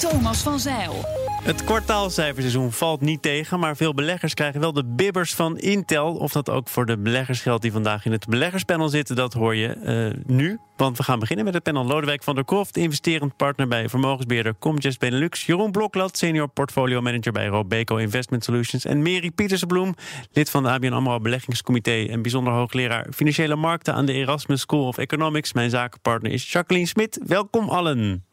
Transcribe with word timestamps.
Thomas 0.00 0.42
van 0.42 0.58
Zeil. 0.58 1.04
Het 1.42 1.64
kwartaalcijferseizoen 1.64 2.72
valt 2.72 3.00
niet 3.00 3.22
tegen, 3.22 3.58
maar 3.58 3.76
veel 3.76 3.94
beleggers 3.94 4.34
krijgen 4.34 4.60
wel 4.60 4.72
de 4.72 4.84
bibbers 4.84 5.34
van 5.34 5.58
Intel. 5.58 6.14
Of 6.14 6.32
dat 6.32 6.50
ook 6.50 6.68
voor 6.68 6.86
de 6.86 6.98
beleggers 6.98 7.40
geldt 7.40 7.62
die 7.62 7.72
vandaag 7.72 8.04
in 8.04 8.12
het 8.12 8.26
beleggerspanel 8.26 8.88
zitten, 8.88 9.16
dat 9.16 9.32
hoor 9.32 9.56
je 9.56 9.76
uh, 9.76 10.36
nu. 10.36 10.58
Want 10.76 10.96
we 10.96 11.02
gaan 11.02 11.18
beginnen 11.18 11.44
met 11.44 11.54
het 11.54 11.62
panel 11.62 11.84
Lodewijk 11.84 12.22
van 12.22 12.34
der 12.34 12.44
Kroft, 12.44 12.76
investerend 12.76 13.36
partner 13.36 13.68
bij 13.68 13.88
vermogensbeheerder 13.88 14.54
Comgest 14.58 14.98
Benelux. 14.98 15.46
Jeroen 15.46 15.70
Bloklat, 15.70 16.16
senior 16.16 16.48
portfolio 16.48 17.00
manager 17.00 17.32
bij 17.32 17.46
Robeco 17.46 17.96
Investment 17.96 18.44
Solutions. 18.44 18.84
En 18.84 19.02
Mary 19.02 19.30
Pietersenbloem, 19.30 19.94
lid 20.32 20.50
van 20.50 20.62
de 20.62 20.68
ABN 20.68 20.92
AMRO 20.92 21.20
Beleggingscomité 21.20 22.06
en 22.10 22.22
bijzonder 22.22 22.52
hoogleraar 22.52 23.06
financiële 23.14 23.56
markten 23.56 23.94
aan 23.94 24.06
de 24.06 24.12
Erasmus 24.12 24.60
School 24.60 24.86
of 24.86 24.98
Economics. 24.98 25.52
Mijn 25.52 25.70
zakenpartner 25.70 26.32
is 26.32 26.52
Jacqueline 26.52 26.86
Smit. 26.86 27.20
Welkom 27.26 27.68
allen. 27.68 28.24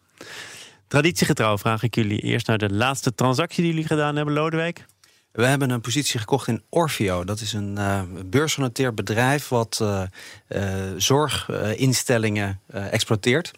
Traditiegetrouw 0.87 1.57
vraag 1.57 1.83
ik 1.83 1.95
jullie 1.95 2.19
eerst 2.19 2.47
naar 2.47 2.57
de 2.57 2.73
laatste 2.73 3.15
transactie 3.15 3.63
die 3.63 3.71
jullie 3.71 3.87
gedaan 3.87 4.15
hebben, 4.15 4.33
Lodewijk. 4.33 4.85
We 5.31 5.45
hebben 5.45 5.69
een 5.69 5.81
positie 5.81 6.19
gekocht 6.19 6.47
in 6.47 6.61
Orfeo. 6.69 7.23
Dat 7.23 7.39
is 7.39 7.53
een 7.53 7.75
uh, 7.77 8.01
beursgenoteerd 8.25 8.95
bedrijf 8.95 9.47
wat 9.47 9.79
uh, 9.81 10.01
uh, 10.49 10.63
zorginstellingen 10.97 12.59
exploiteert. 12.71 13.51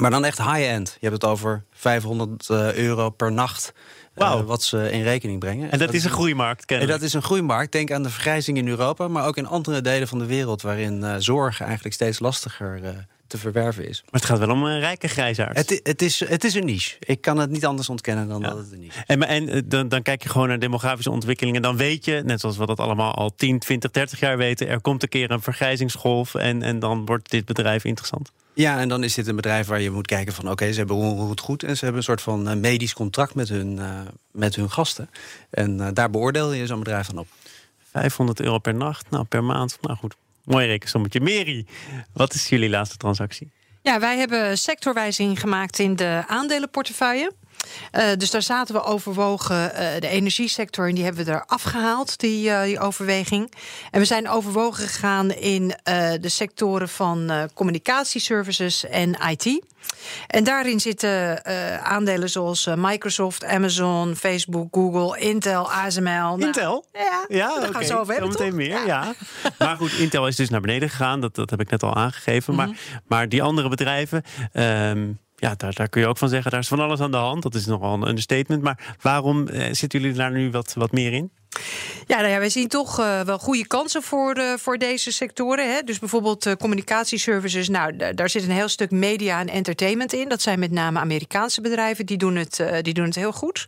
Maar 0.00 0.10
dan 0.10 0.24
echt 0.24 0.38
high-end. 0.38 0.96
Je 1.00 1.08
hebt 1.08 1.22
het 1.22 1.30
over 1.30 1.64
500 1.72 2.50
euro 2.50 3.10
per 3.10 3.32
nacht. 3.32 3.72
Wow. 4.14 4.46
wat 4.46 4.62
ze 4.62 4.90
in 4.92 5.02
rekening 5.02 5.38
brengen. 5.40 5.70
En 5.70 5.78
dat, 5.78 5.94
is 5.94 6.04
een 6.04 6.10
groeimarkt, 6.10 6.64
En 6.64 6.86
dat 6.86 7.02
is 7.02 7.12
een 7.12 7.22
groeimarkt. 7.22 7.72
Denk 7.72 7.92
aan 7.92 8.02
de 8.02 8.10
vergrijzing 8.10 8.56
in 8.56 8.68
Europa, 8.68 9.08
maar 9.08 9.26
ook 9.26 9.36
in 9.36 9.46
andere 9.46 9.80
delen 9.80 10.08
van 10.08 10.18
de 10.18 10.26
wereld... 10.26 10.62
waarin 10.62 11.22
zorg 11.22 11.60
eigenlijk 11.60 11.94
steeds 11.94 12.18
lastiger 12.18 13.06
te 13.34 13.40
verwerven 13.40 13.88
is. 13.88 14.02
Maar 14.02 14.20
het 14.20 14.24
gaat 14.30 14.38
wel 14.38 14.50
om 14.50 14.64
een 14.64 14.78
rijke 14.78 15.08
grijzaard. 15.08 15.56
Het, 15.56 15.80
het, 15.82 16.02
is, 16.02 16.28
het 16.28 16.44
is 16.44 16.54
een 16.54 16.64
niche. 16.64 16.96
Ik 16.98 17.20
kan 17.20 17.38
het 17.38 17.50
niet 17.50 17.66
anders 17.66 17.88
ontkennen 17.88 18.28
dan 18.28 18.42
dat 18.42 18.56
het 18.56 18.72
een 18.72 18.78
niche 18.78 18.98
is. 18.98 19.04
En, 19.06 19.22
en 19.22 19.48
eh, 19.48 19.62
dan, 19.64 19.88
dan 19.88 20.02
kijk 20.02 20.22
je 20.22 20.28
gewoon 20.28 20.48
naar 20.48 20.58
demografische 20.58 21.10
ontwikkelingen. 21.10 21.62
Dan 21.62 21.76
weet 21.76 22.04
je, 22.04 22.22
net 22.24 22.40
zoals 22.40 22.56
we 22.56 22.66
dat 22.66 22.80
allemaal 22.80 23.14
al 23.14 23.34
10, 23.34 23.58
20, 23.58 23.90
30 23.90 24.20
jaar 24.20 24.36
weten... 24.36 24.68
er 24.68 24.80
komt 24.80 25.02
een 25.02 25.08
keer 25.08 25.30
een 25.30 25.42
vergrijzingsgolf 25.42 26.34
en, 26.34 26.62
en 26.62 26.78
dan 26.78 27.04
wordt 27.04 27.30
dit 27.30 27.44
bedrijf 27.44 27.84
interessant. 27.84 28.32
Ja, 28.52 28.80
en 28.80 28.88
dan 28.88 29.04
is 29.04 29.14
dit 29.14 29.26
een 29.26 29.36
bedrijf 29.36 29.66
waar 29.66 29.80
je 29.80 29.90
moet 29.90 30.06
kijken 30.06 30.32
van... 30.32 30.50
oké, 30.50 30.72
ze 30.72 30.78
hebben 30.78 31.28
het 31.28 31.40
goed 31.40 31.62
en 31.62 31.76
ze 31.76 31.84
hebben 31.84 31.96
een 31.96 32.06
soort 32.06 32.22
van 32.22 32.48
eh, 32.48 32.56
medisch 32.56 32.94
contract 32.94 33.34
met 33.34 33.48
hun, 33.48 33.76
uh, 33.76 34.00
met 34.30 34.54
hun 34.54 34.70
gasten. 34.70 35.10
En 35.50 35.78
uh, 35.78 35.88
daar 35.92 36.10
beoordeel 36.10 36.52
je 36.52 36.66
zo'n 36.66 36.78
bedrijf 36.78 37.06
van 37.06 37.18
op. 37.18 37.26
500 37.90 38.40
euro 38.40 38.58
per 38.58 38.74
nacht, 38.74 39.10
nou 39.10 39.24
per 39.24 39.44
maand, 39.44 39.78
nou 39.80 39.96
goed. 39.96 40.14
Mooi 40.44 40.66
rekensommetje. 40.66 41.20
Mary, 41.20 41.66
wat 42.12 42.34
is 42.34 42.48
jullie 42.48 42.68
laatste 42.68 42.96
transactie? 42.96 43.52
Ja, 43.82 44.00
wij 44.00 44.18
hebben 44.18 44.58
sectorwijzing 44.58 45.40
gemaakt 45.40 45.78
in 45.78 45.96
de 45.96 46.24
aandelenportefeuille. 46.26 47.32
Uh, 47.92 48.04
dus 48.16 48.30
daar 48.30 48.42
zaten 48.42 48.74
we 48.74 48.82
overwogen 48.82 49.72
uh, 49.72 49.78
de 49.98 50.08
energiesector 50.08 50.88
en 50.88 50.94
die 50.94 51.04
hebben 51.04 51.24
we 51.24 51.30
er 51.30 51.44
afgehaald, 51.46 52.18
die, 52.20 52.48
uh, 52.48 52.62
die 52.62 52.80
overweging. 52.80 53.52
En 53.90 54.00
we 54.00 54.06
zijn 54.06 54.28
overwogen 54.28 54.88
gegaan 54.88 55.30
in 55.30 55.74
de 56.20 56.28
sectoren 56.28 56.88
van 56.88 57.48
communicatieservices 57.54 58.84
en 58.84 59.16
IT. 59.30 59.62
En 60.26 60.44
daarin 60.44 60.80
zitten 60.80 61.44
aandelen 61.84 62.30
zoals 62.30 62.68
Microsoft, 62.76 63.44
Amazon, 63.44 64.16
Facebook, 64.16 64.68
Google, 64.70 65.18
Intel, 65.18 65.72
ASML. 65.72 66.02
Nou, 66.02 66.42
Intel? 66.44 66.84
Ja, 66.92 67.24
ja 67.28 67.60
daar 67.60 67.72
gaan 67.72 67.84
zo 67.84 67.98
over 67.98 68.12
hebben. 68.12 68.30
meteen 68.30 68.54
meer, 68.54 68.68
ja. 68.68 68.84
ja. 68.84 69.14
maar 69.66 69.76
goed, 69.76 69.92
Intel 69.92 70.26
is 70.26 70.36
dus 70.36 70.48
naar 70.48 70.60
beneden 70.60 70.90
gegaan, 70.90 71.20
dat, 71.20 71.34
dat 71.34 71.50
heb 71.50 71.60
ik 71.60 71.70
net 71.70 71.82
al 71.82 71.94
aangegeven. 71.94 72.54
Mm 72.54 72.60
-hmm. 72.60 72.68
maar, 72.68 73.00
maar 73.06 73.28
die 73.28 73.42
andere 73.42 73.68
bedrijven. 73.68 74.22
Um, 74.52 75.18
ja, 75.44 75.54
daar, 75.56 75.88
kun 75.88 76.00
je 76.00 76.06
ook 76.06 76.18
van 76.18 76.28
zeggen, 76.28 76.50
daar 76.50 76.60
is 76.60 76.68
van 76.68 76.80
alles 76.80 77.00
aan 77.00 77.10
de 77.10 77.16
hand. 77.16 77.42
Dat 77.42 77.54
is 77.54 77.66
nogal 77.66 77.94
een 77.94 78.08
understatement. 78.08 78.62
Maar 78.62 78.96
waarom 79.00 79.48
eh, 79.48 79.72
zitten 79.72 80.00
jullie 80.00 80.16
daar 80.16 80.30
nu 80.30 80.50
wat, 80.50 80.74
wat 80.74 80.92
meer 80.92 81.12
in? 81.12 81.30
Ja, 82.06 82.16
nou 82.16 82.28
ja, 82.28 82.38
wij 82.38 82.48
zien 82.48 82.68
toch 82.68 83.00
uh, 83.00 83.20
wel 83.20 83.38
goede 83.38 83.66
kansen 83.66 84.02
voor, 84.02 84.36
voor 84.56 84.78
deze 84.78 85.12
sectoren. 85.12 85.74
Hè? 85.74 85.82
Dus 85.82 85.98
bijvoorbeeld 85.98 86.46
uh, 86.46 86.52
communicatieservices. 86.52 87.68
Nou, 87.68 88.14
daar 88.14 88.30
zit 88.30 88.42
een 88.42 88.50
heel 88.50 88.68
stuk 88.68 88.90
media 88.90 89.40
en 89.40 89.48
entertainment 89.48 90.12
in. 90.12 90.28
Dat 90.28 90.42
zijn 90.42 90.58
met 90.58 90.70
name 90.70 90.98
Amerikaanse 90.98 91.60
bedrijven. 91.60 92.06
Die 92.06 92.16
doen 92.16 92.36
het, 92.36 92.64
die 92.82 92.94
doen 92.94 93.04
het 93.04 93.14
heel 93.14 93.32
goed. 93.32 93.64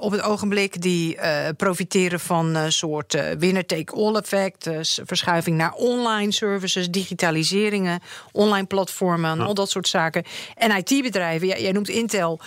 Op 0.00 0.10
het 0.10 0.22
ogenblik 0.22 0.82
die 0.82 1.18
profiteren 1.56 2.20
van 2.20 2.54
een 2.54 2.72
soort 2.72 3.36
winner-take-all 3.38 4.14
effect. 4.14 4.64
Dus 4.64 5.00
verschuiving 5.04 5.56
naar 5.56 5.72
online 5.72 6.32
services, 6.32 6.90
digitaliseringen, 6.90 8.00
online 8.32 8.66
platformen, 8.66 9.38
ja. 9.38 9.44
al 9.44 9.54
dat 9.54 9.70
soort 9.70 9.88
zaken. 9.88 10.24
En 10.56 10.76
IT-bedrijven, 10.76 11.48
ja, 11.48 11.58
jij 11.58 11.72
noemt 11.72 11.88
Intel, 11.88 12.40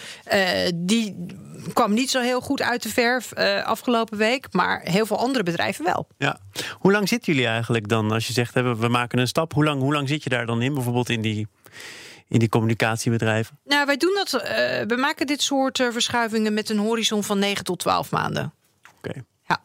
die 0.75 1.25
kwam 1.73 1.93
niet 1.93 2.09
zo 2.09 2.21
heel 2.21 2.41
goed 2.41 2.61
uit 2.61 2.83
de 2.83 2.89
verf 2.89 3.33
afgelopen 3.63 4.17
week 4.17 4.47
maar 4.51 4.81
heel 4.83 5.05
veel 5.05 5.17
andere 5.17 5.43
bedrijven 5.43 5.85
wel. 5.85 6.07
Ja. 6.17 6.39
Hoe 6.77 6.91
lang 6.91 7.07
zitten 7.07 7.33
jullie 7.33 7.47
eigenlijk 7.47 7.87
dan 7.87 8.11
als 8.11 8.27
je 8.27 8.33
zegt 8.33 8.53
we 8.53 8.87
maken 8.89 9.19
een 9.19 9.27
stap? 9.27 9.53
Hoe 9.53 9.63
lang, 9.63 9.81
hoe 9.81 9.93
lang 9.93 10.09
zit 10.09 10.23
je 10.23 10.29
daar 10.29 10.45
dan 10.45 10.61
in, 10.61 10.73
bijvoorbeeld 10.73 11.09
in 11.09 11.21
die 11.21 11.47
in 12.27 12.39
die 12.39 12.49
communicatiebedrijven? 12.49 13.59
Nou, 13.63 13.85
wij 13.85 13.97
doen 13.97 14.13
dat. 14.13 14.33
Uh, 14.33 14.41
we 14.87 14.95
maken 14.99 15.27
dit 15.27 15.41
soort 15.41 15.79
uh, 15.79 15.91
verschuivingen 15.91 16.53
met 16.53 16.69
een 16.69 16.77
horizon 16.77 17.23
van 17.23 17.39
9 17.39 17.63
tot 17.63 17.79
12 17.79 18.11
maanden. 18.11 18.53
Oké. 18.97 19.09
Okay. 19.09 19.23
Ja. 19.47 19.61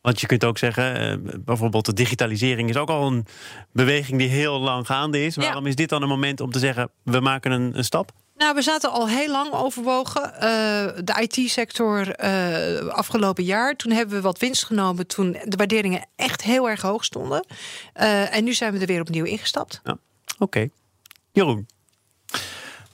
Want 0.00 0.20
je 0.20 0.26
kunt 0.26 0.44
ook 0.44 0.58
zeggen, 0.58 1.20
uh, 1.24 1.34
bijvoorbeeld 1.40 1.86
de 1.86 1.92
digitalisering 1.92 2.68
is 2.68 2.76
ook 2.76 2.88
al 2.88 3.06
een 3.06 3.26
beweging 3.72 4.18
die 4.18 4.28
heel 4.28 4.60
lang 4.60 4.86
gaande 4.86 5.24
is. 5.24 5.36
Waarom 5.36 5.62
ja. 5.62 5.68
is 5.68 5.76
dit 5.76 5.88
dan 5.88 6.02
een 6.02 6.08
moment 6.08 6.40
om 6.40 6.50
te 6.50 6.58
zeggen, 6.58 6.90
we 7.02 7.20
maken 7.20 7.50
een, 7.50 7.78
een 7.78 7.84
stap? 7.84 8.12
Nou, 8.38 8.54
we 8.54 8.62
zaten 8.62 8.90
al 8.90 9.08
heel 9.08 9.30
lang 9.30 9.52
overwogen. 9.52 10.32
Uh, 10.34 10.40
de 11.04 11.28
IT-sector 11.28 12.24
uh, 12.24 12.88
afgelopen 12.88 13.44
jaar. 13.44 13.76
Toen 13.76 13.92
hebben 13.92 14.16
we 14.16 14.22
wat 14.22 14.38
winst 14.38 14.64
genomen 14.64 15.06
toen 15.06 15.32
de 15.32 15.56
waarderingen 15.56 16.06
echt 16.16 16.42
heel 16.42 16.68
erg 16.68 16.80
hoog 16.80 17.04
stonden. 17.04 17.46
Uh, 17.96 18.34
en 18.34 18.44
nu 18.44 18.54
zijn 18.54 18.72
we 18.72 18.78
er 18.78 18.86
weer 18.86 19.00
opnieuw 19.00 19.24
ingestapt. 19.24 19.80
Ja. 19.84 19.92
Oké. 19.92 20.42
Okay. 20.42 20.70
Jeroen. 21.32 21.66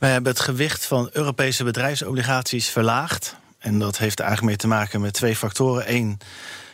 We 0.04 0.10
hebben 0.10 0.32
het 0.32 0.41
gewicht 0.41 0.87
van 0.87 1.09
Europese 1.12 1.65
bedrijfsobligaties 1.65 2.69
verlaagd. 2.69 3.37
En 3.59 3.78
dat 3.78 3.98
heeft 3.98 4.20
eigenlijk 4.20 4.48
mee 4.48 4.59
te 4.59 4.66
maken 4.66 5.00
met 5.00 5.12
twee 5.12 5.37
factoren. 5.37 5.94
Eén, 5.94 6.19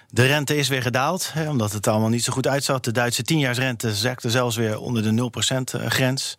de 0.09 0.27
rente 0.27 0.57
is 0.57 0.69
weer 0.69 0.83
gedaald, 0.83 1.31
hè, 1.33 1.49
omdat 1.49 1.73
het 1.73 1.87
allemaal 1.87 2.09
niet 2.09 2.25
zo 2.25 2.33
goed 2.33 2.47
uitzag. 2.47 2.81
De 2.81 2.93
Duitse 2.93 3.23
tienjaarsrente 3.23 3.95
zakte 3.95 4.31
zelfs 4.31 4.57
weer 4.57 4.79
onder 4.79 5.03
de 5.03 5.11
0% 5.11 5.81
grens. 5.87 6.37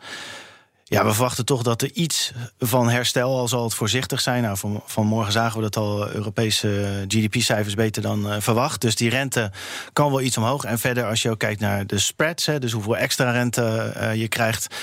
Ja, 0.83 1.05
we 1.05 1.13
verwachten 1.13 1.45
toch 1.45 1.63
dat 1.63 1.81
er 1.81 1.91
iets 1.93 2.31
van 2.59 2.89
herstel, 2.89 3.37
al 3.37 3.47
zal 3.47 3.63
het 3.63 3.73
voorzichtig 3.73 4.21
zijn. 4.21 4.43
Nou, 4.43 4.57
van, 4.57 4.83
vanmorgen 4.85 5.31
zagen 5.31 5.57
we 5.57 5.63
dat 5.63 5.77
al 5.77 6.09
Europese 6.09 7.05
GDP-cijfers 7.07 7.75
beter 7.75 8.01
dan 8.01 8.41
verwacht. 8.41 8.81
Dus 8.81 8.95
die 8.95 9.09
rente 9.09 9.51
kan 9.93 10.09
wel 10.09 10.21
iets 10.21 10.37
omhoog. 10.37 10.63
En 10.63 10.79
verder, 10.79 11.05
als 11.05 11.21
je 11.21 11.29
ook 11.29 11.39
kijkt 11.39 11.59
naar 11.59 11.87
de 11.87 11.99
spreads, 11.99 12.45
hè, 12.45 12.59
dus 12.59 12.71
hoeveel 12.71 12.97
extra 12.97 13.31
rente 13.31 13.93
je 14.15 14.27
krijgt. 14.27 14.75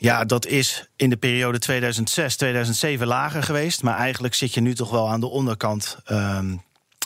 Ja, 0.00 0.24
dat 0.24 0.46
is 0.46 0.88
in 0.96 1.10
de 1.10 1.16
periode 1.16 1.58
2006, 1.58 2.36
2007 2.36 3.06
lager 3.06 3.42
geweest. 3.42 3.82
Maar 3.82 3.96
eigenlijk 3.96 4.34
zit 4.34 4.54
je 4.54 4.60
nu 4.60 4.74
toch 4.74 4.90
wel 4.90 5.08
aan 5.08 5.20
de 5.20 5.28
onderkant. 5.28 5.98
Uh, 6.08 6.40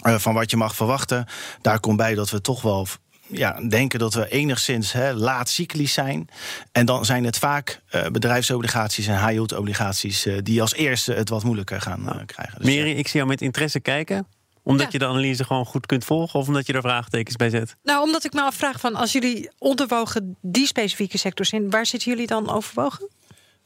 van 0.02 0.34
wat 0.34 0.50
je 0.50 0.56
mag 0.56 0.74
verwachten. 0.74 1.26
Daar 1.60 1.80
komt 1.80 1.96
bij 1.96 2.14
dat 2.14 2.30
we 2.30 2.40
toch 2.40 2.62
wel 2.62 2.86
ja, 3.26 3.60
denken 3.68 3.98
dat 3.98 4.14
we 4.14 4.28
enigszins 4.28 4.92
hè, 4.92 5.14
laat 5.14 5.48
cyclisch 5.48 5.92
zijn. 5.92 6.28
En 6.72 6.86
dan 6.86 7.04
zijn 7.04 7.24
het 7.24 7.38
vaak 7.38 7.82
uh, 7.94 8.06
bedrijfsobligaties 8.06 9.06
en 9.06 9.18
high-yield 9.18 9.52
obligaties 9.52 10.26
uh, 10.26 10.38
die 10.42 10.60
als 10.60 10.74
eerste 10.74 11.12
het 11.12 11.28
wat 11.28 11.44
moeilijker 11.44 11.80
gaan 11.80 12.02
uh, 12.02 12.14
krijgen. 12.26 12.58
Dus, 12.60 12.74
Mary, 12.74 12.90
ik 12.90 13.08
zie 13.08 13.16
jou 13.16 13.26
met 13.26 13.40
interesse 13.40 13.80
kijken 13.80 14.26
omdat 14.62 14.86
ja. 14.86 14.92
je 14.92 14.98
de 14.98 15.06
analyse 15.06 15.44
gewoon 15.44 15.66
goed 15.66 15.86
kunt 15.86 16.04
volgen 16.04 16.40
of 16.40 16.46
omdat 16.46 16.66
je 16.66 16.72
er 16.72 16.80
vraagtekens 16.80 17.36
bij 17.36 17.50
zet? 17.50 17.76
Nou, 17.82 18.02
omdat 18.02 18.24
ik 18.24 18.32
me 18.32 18.42
afvraag 18.42 18.80
van 18.80 18.94
als 18.94 19.12
jullie 19.12 19.50
onderwogen 19.58 20.36
die 20.40 20.66
specifieke 20.66 21.18
sectors 21.18 21.50
in, 21.50 21.70
waar 21.70 21.86
zitten 21.86 22.10
jullie 22.10 22.26
dan 22.26 22.50
overwogen? 22.50 23.08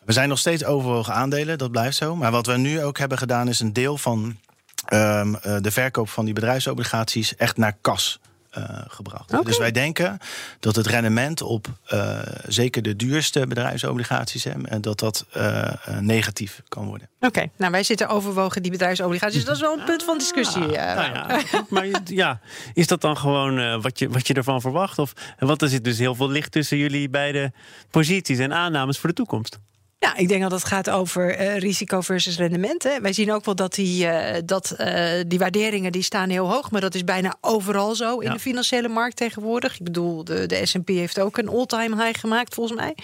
We 0.04 0.12
zijn 0.12 0.28
nog 0.28 0.38
steeds 0.38 0.64
overwogen 0.64 1.14
aandelen, 1.14 1.58
dat 1.58 1.70
blijft 1.70 1.96
zo. 1.96 2.16
Maar 2.16 2.30
wat 2.30 2.46
we 2.46 2.56
nu 2.56 2.82
ook 2.82 2.98
hebben 2.98 3.18
gedaan 3.18 3.48
is 3.48 3.60
een 3.60 3.72
deel 3.72 3.98
van 3.98 4.36
um, 4.92 5.38
de 5.60 5.70
verkoop 5.70 6.08
van 6.08 6.24
die 6.24 6.34
bedrijfsobligaties 6.34 7.36
echt 7.36 7.56
naar 7.56 7.76
kas 7.80 8.20
eh, 8.20 8.25
gebracht. 8.88 9.32
Oké. 9.34 9.44
Dus 9.44 9.58
wij 9.58 9.70
denken 9.70 10.18
dat 10.60 10.76
het 10.76 10.86
rendement 10.86 11.42
op 11.42 11.66
eh, 11.86 12.18
zeker 12.46 12.82
de 12.82 12.96
duurste 12.96 13.46
bedrijfsobligaties, 13.46 14.44
hè, 14.44 14.50
en 14.64 14.80
dat 14.80 14.98
dat 14.98 15.26
eh, 15.32 15.62
eh, 15.62 15.98
negatief 16.00 16.62
kan 16.68 16.86
worden. 16.86 17.08
Oké, 17.20 17.46
nou 17.56 17.70
wij 17.70 17.82
zitten 17.82 18.08
overwogen 18.08 18.62
die 18.62 18.70
bedrijfsobligaties. 18.70 19.44
Dat 19.44 19.54
is 19.54 19.60
wel 19.60 19.78
een 19.78 19.84
punt 19.84 20.02
van 20.04 20.18
discussie. 20.18 20.76
eh, 20.76 20.96
Nou 20.96 21.12
ja, 21.14 21.42
maar 21.68 21.86
ja, 22.04 22.40
is 22.74 22.86
dat 22.86 23.00
dan 23.00 23.16
gewoon 23.16 23.58
eh, 23.58 23.82
wat, 23.82 23.98
je, 23.98 24.08
wat 24.08 24.26
je 24.26 24.34
ervan 24.34 24.60
verwacht? 24.60 24.98
Of, 24.98 25.12
want 25.38 25.62
er 25.62 25.68
zit 25.68 25.84
dus 25.84 25.98
heel 25.98 26.14
veel 26.14 26.30
licht 26.30 26.52
tussen 26.52 26.76
jullie 26.78 27.08
beide 27.08 27.52
posities 27.90 28.38
en 28.38 28.52
aannames 28.54 28.98
voor 28.98 29.08
de 29.08 29.14
toekomst. 29.14 29.58
Ja, 29.98 30.16
ik 30.16 30.28
denk 30.28 30.42
dat 30.42 30.50
het 30.50 30.64
gaat 30.64 30.90
over 30.90 31.34
eh, 31.34 31.58
risico 31.58 32.00
versus 32.00 32.36
rendement. 32.36 32.82
Hè. 32.82 33.00
Wij 33.00 33.12
zien 33.12 33.32
ook 33.32 33.44
wel 33.44 33.54
dat, 33.54 33.74
die, 33.74 34.06
eh, 34.06 34.42
dat 34.44 34.70
eh, 34.70 35.20
die 35.26 35.38
waarderingen 35.38 35.92
die 35.92 36.02
staan 36.02 36.28
heel 36.28 36.50
hoog. 36.52 36.70
Maar 36.70 36.80
dat 36.80 36.94
is 36.94 37.04
bijna 37.04 37.36
overal 37.40 37.94
zo 37.94 38.18
in 38.18 38.26
Ja. 38.26 38.32
de 38.32 38.38
financiële 38.38 38.88
markt 38.88 39.16
tegenwoordig. 39.16 39.74
Ik 39.74 39.84
bedoel, 39.84 40.24
de, 40.24 40.46
de 40.46 40.66
S&P 40.66 40.88
heeft 40.88 41.20
ook 41.20 41.36
een 41.38 41.48
all-time 41.48 42.04
high 42.04 42.20
gemaakt, 42.20 42.54
volgens 42.54 42.78
mij. 42.80 42.94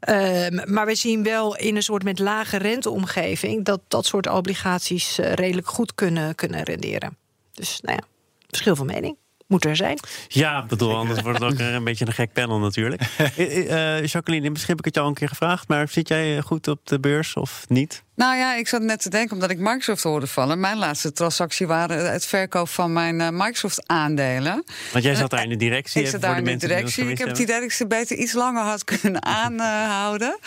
Ehm, 0.00 0.72
maar 0.72 0.86
we 0.86 0.94
zien 0.94 1.22
wel 1.22 1.56
in 1.56 1.76
een 1.76 1.82
soort 1.82 2.02
met 2.02 2.18
lage 2.18 2.56
renteomgeving... 2.56 3.64
dat 3.64 3.80
dat 3.88 4.06
soort 4.06 4.28
obligaties 4.28 5.16
redelijk 5.18 5.68
goed 5.68 5.94
kunnen, 5.94 6.34
kunnen 6.34 6.62
renderen. 6.62 7.16
Dus 7.52 7.80
nou 7.82 7.96
ja, 8.00 8.06
verschil 8.48 8.76
van 8.76 8.86
mening. 8.86 9.16
Moet 9.46 9.64
er 9.64 9.76
zijn. 9.76 9.98
Ja, 10.28 10.62
ik 10.62 10.68
bedoel, 10.68 10.96
anders 10.96 11.20
wordt 11.20 11.38
het 11.38 11.52
ook 11.52 11.58
een 11.58 11.84
beetje 11.84 12.06
een 12.06 12.12
gek 12.12 12.32
panel 12.32 12.58
natuurlijk. 12.58 13.02
Eh, 13.36 13.96
eh, 13.96 14.06
Jacqueline, 14.06 14.50
misschien 14.50 14.70
heb 14.70 14.78
ik 14.78 14.84
het 14.84 14.94
jou 14.94 15.06
al 15.06 15.12
een 15.12 15.18
keer 15.18 15.28
gevraagd, 15.28 15.68
maar 15.68 15.88
zit 15.88 16.08
jij 16.08 16.40
goed 16.40 16.68
op 16.68 16.80
de 16.84 17.00
beurs 17.00 17.34
of 17.34 17.64
niet? 17.68 18.02
Nou 18.16 18.36
ja, 18.36 18.54
ik 18.54 18.68
zat 18.68 18.82
net 18.82 19.02
te 19.02 19.10
denken, 19.10 19.34
omdat 19.34 19.50
ik 19.50 19.58
Microsoft 19.58 20.02
hoorde 20.02 20.26
vallen. 20.26 20.60
Mijn 20.60 20.76
laatste 20.76 21.12
transactie 21.12 21.66
waren 21.66 22.12
het 22.12 22.26
verkoop 22.26 22.68
van 22.68 22.92
mijn 22.92 23.20
eh, 23.20 23.28
Microsoft-aandelen. 23.30 24.64
Want 24.92 25.04
jij 25.04 25.14
zat 25.14 25.30
daar 25.30 25.42
in 25.42 25.48
de 25.48 25.56
directie. 25.56 26.00
Ik 26.00 26.06
zat 26.06 26.20
voor 26.20 26.28
daar 26.28 26.38
in 26.38 26.44
de 26.44 26.50
die 26.50 26.58
directie. 26.58 27.02
Ik 27.02 27.18
heb 27.18 27.28
het 27.28 27.36
gemist 27.36 27.40
idee 27.42 27.54
dat 27.54 27.64
ik 27.64 27.72
ze 27.72 27.86
beter 27.86 28.16
iets 28.16 28.32
langer 28.32 28.62
had 28.62 28.84
kunnen 28.84 29.24
aanhouden. 29.42 30.38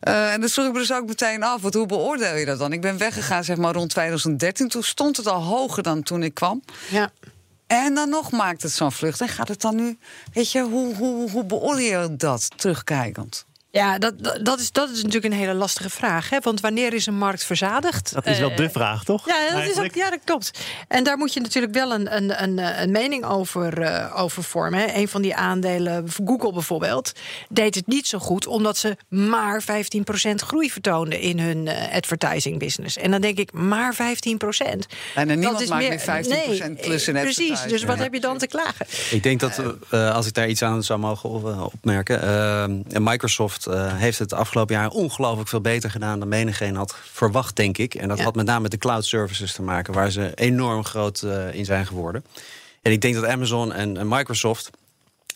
Eh, 0.00 0.32
en 0.32 0.40
dat 0.40 0.52
vroeg 0.52 0.66
ik 0.66 0.72
me 0.72 0.78
dus 0.78 0.92
ook 0.92 1.06
meteen 1.06 1.42
af. 1.42 1.62
Want 1.62 1.74
hoe 1.74 1.86
beoordeel 1.86 2.36
je 2.36 2.44
dat 2.44 2.58
dan? 2.58 2.72
Ik 2.72 2.80
ben 2.80 2.98
weggegaan 2.98 3.44
zeg 3.44 3.56
maar 3.56 3.74
rond 3.74 3.90
2013. 3.90 4.68
Toen 4.68 4.82
stond 4.82 5.16
het 5.16 5.26
al 5.26 5.42
hoger 5.42 5.82
dan 5.82 6.02
toen 6.02 6.22
ik 6.22 6.34
kwam. 6.34 6.62
Ja. 6.90 7.10
En 7.66 7.94
dan 7.94 8.08
nog 8.08 8.30
maakt 8.30 8.62
het 8.62 8.72
zo'n 8.72 8.92
vlucht. 8.92 9.20
En 9.20 9.28
gaat 9.28 9.48
het 9.48 9.60
dan 9.60 9.76
nu... 9.76 9.98
Weet 10.32 10.52
je, 10.52 10.60
hoe, 10.62 10.94
hoe, 10.94 11.30
hoe 11.30 11.44
beoordeel 11.44 12.02
je 12.02 12.16
dat 12.16 12.58
terugkijkend? 12.58 13.46
Ja, 13.76 13.98
dat, 13.98 14.14
dat, 14.42 14.60
is, 14.60 14.72
dat 14.72 14.90
is 14.90 14.96
natuurlijk 15.02 15.32
een 15.32 15.38
hele 15.40 15.54
lastige 15.54 15.90
vraag. 15.90 16.30
Hè? 16.30 16.38
Want 16.40 16.60
wanneer 16.60 16.92
is 16.94 17.06
een 17.06 17.18
markt 17.18 17.44
verzadigd? 17.44 18.14
Dat 18.14 18.26
is 18.26 18.38
wel 18.38 18.50
Eh, 18.50 18.56
de 18.56 18.70
vraag, 18.70 19.04
toch? 19.04 19.26
Ja, 19.26 19.54
dat, 19.54 19.68
is 19.70 19.78
ook, 19.78 19.94
ja, 19.94 20.10
dat 20.10 20.18
klopt. 20.24 20.50
En 20.88 21.04
daar 21.04 21.16
moet 21.16 21.32
je 21.32 21.40
natuurlijk 21.40 21.74
wel 21.74 21.92
een, 21.92 22.16
een, 22.16 22.42
een, 22.42 22.58
een 22.82 22.90
mening 22.90 23.24
over, 23.24 23.82
eh, 23.82 24.20
over 24.22 24.42
vormen. 24.42 24.80
Hè. 24.80 24.94
Een 24.94 25.08
van 25.08 25.22
die 25.22 25.34
aandelen, 25.34 26.04
Google 26.24 26.52
bijvoorbeeld, 26.52 27.12
deed 27.48 27.74
het 27.74 27.86
niet 27.86 28.06
zo 28.06 28.18
goed... 28.18 28.46
omdat 28.46 28.76
ze 28.76 28.96
maar 29.08 29.62
15% 29.62 29.66
groei 30.34 30.70
vertoonden 30.70 31.20
in 31.20 31.38
hun 31.38 31.68
eh, 31.68 31.94
advertising 31.96 32.58
business. 32.58 32.96
En 32.96 33.10
dan 33.10 33.20
denk 33.20 33.38
ik, 33.38 33.52
maar 33.52 33.94
15%. 33.94 33.98
Bijna 33.98 35.34
niemand 35.34 35.52
dat 35.52 35.60
is 35.60 35.68
maakt 35.68 36.06
meer, 36.06 36.68
nu 36.68 36.76
15% 36.76 36.80
plus 36.80 37.08
in 37.08 37.14
Precies, 37.14 37.62
dus 37.62 37.84
wat 37.84 37.96
Ja. 37.96 38.02
heb 38.02 38.14
je 38.14 38.20
dan 38.20 38.38
te 38.38 38.46
klagen? 38.46 38.86
Ik 39.10 39.22
denk 39.22 39.40
dat, 39.40 39.62
eh, 39.90 40.14
als 40.14 40.26
ik 40.26 40.34
daar 40.34 40.48
iets 40.48 40.62
aan 40.62 40.82
zou 40.82 40.98
mogen 40.98 41.30
opmerken... 41.72 42.22
eh, 42.22 43.04
Eh, 43.66 43.96
heeft 43.96 44.18
het 44.18 44.32
afgelopen 44.32 44.74
jaar 44.74 44.88
ongelooflijk 44.88 45.48
veel 45.48 45.60
beter 45.60 45.90
gedaan... 45.90 46.18
dan 46.18 46.28
menigeen 46.28 46.76
had 46.76 46.94
verwacht, 47.12 47.56
denk 47.56 47.78
ik. 47.78 47.94
En 47.94 48.08
dat 48.08 48.18
Ja. 48.18 48.24
had 48.24 48.34
met 48.34 48.46
name 48.46 48.60
met 48.60 48.70
de 48.70 48.78
cloud 48.78 49.04
services 49.04 49.52
te 49.52 49.62
maken... 49.62 49.92
waar 49.94 50.10
ze 50.10 50.32
enorm 50.34 50.84
groot 50.84 51.22
eh, 51.22 51.54
in 51.54 51.64
zijn 51.64 51.86
geworden. 51.86 52.24
En 52.82 52.92
ik 52.92 53.00
denk 53.00 53.14
dat 53.14 53.24
Amazon 53.26 53.72
en, 53.72 53.96
en 53.96 54.08
Microsoft 54.08 54.70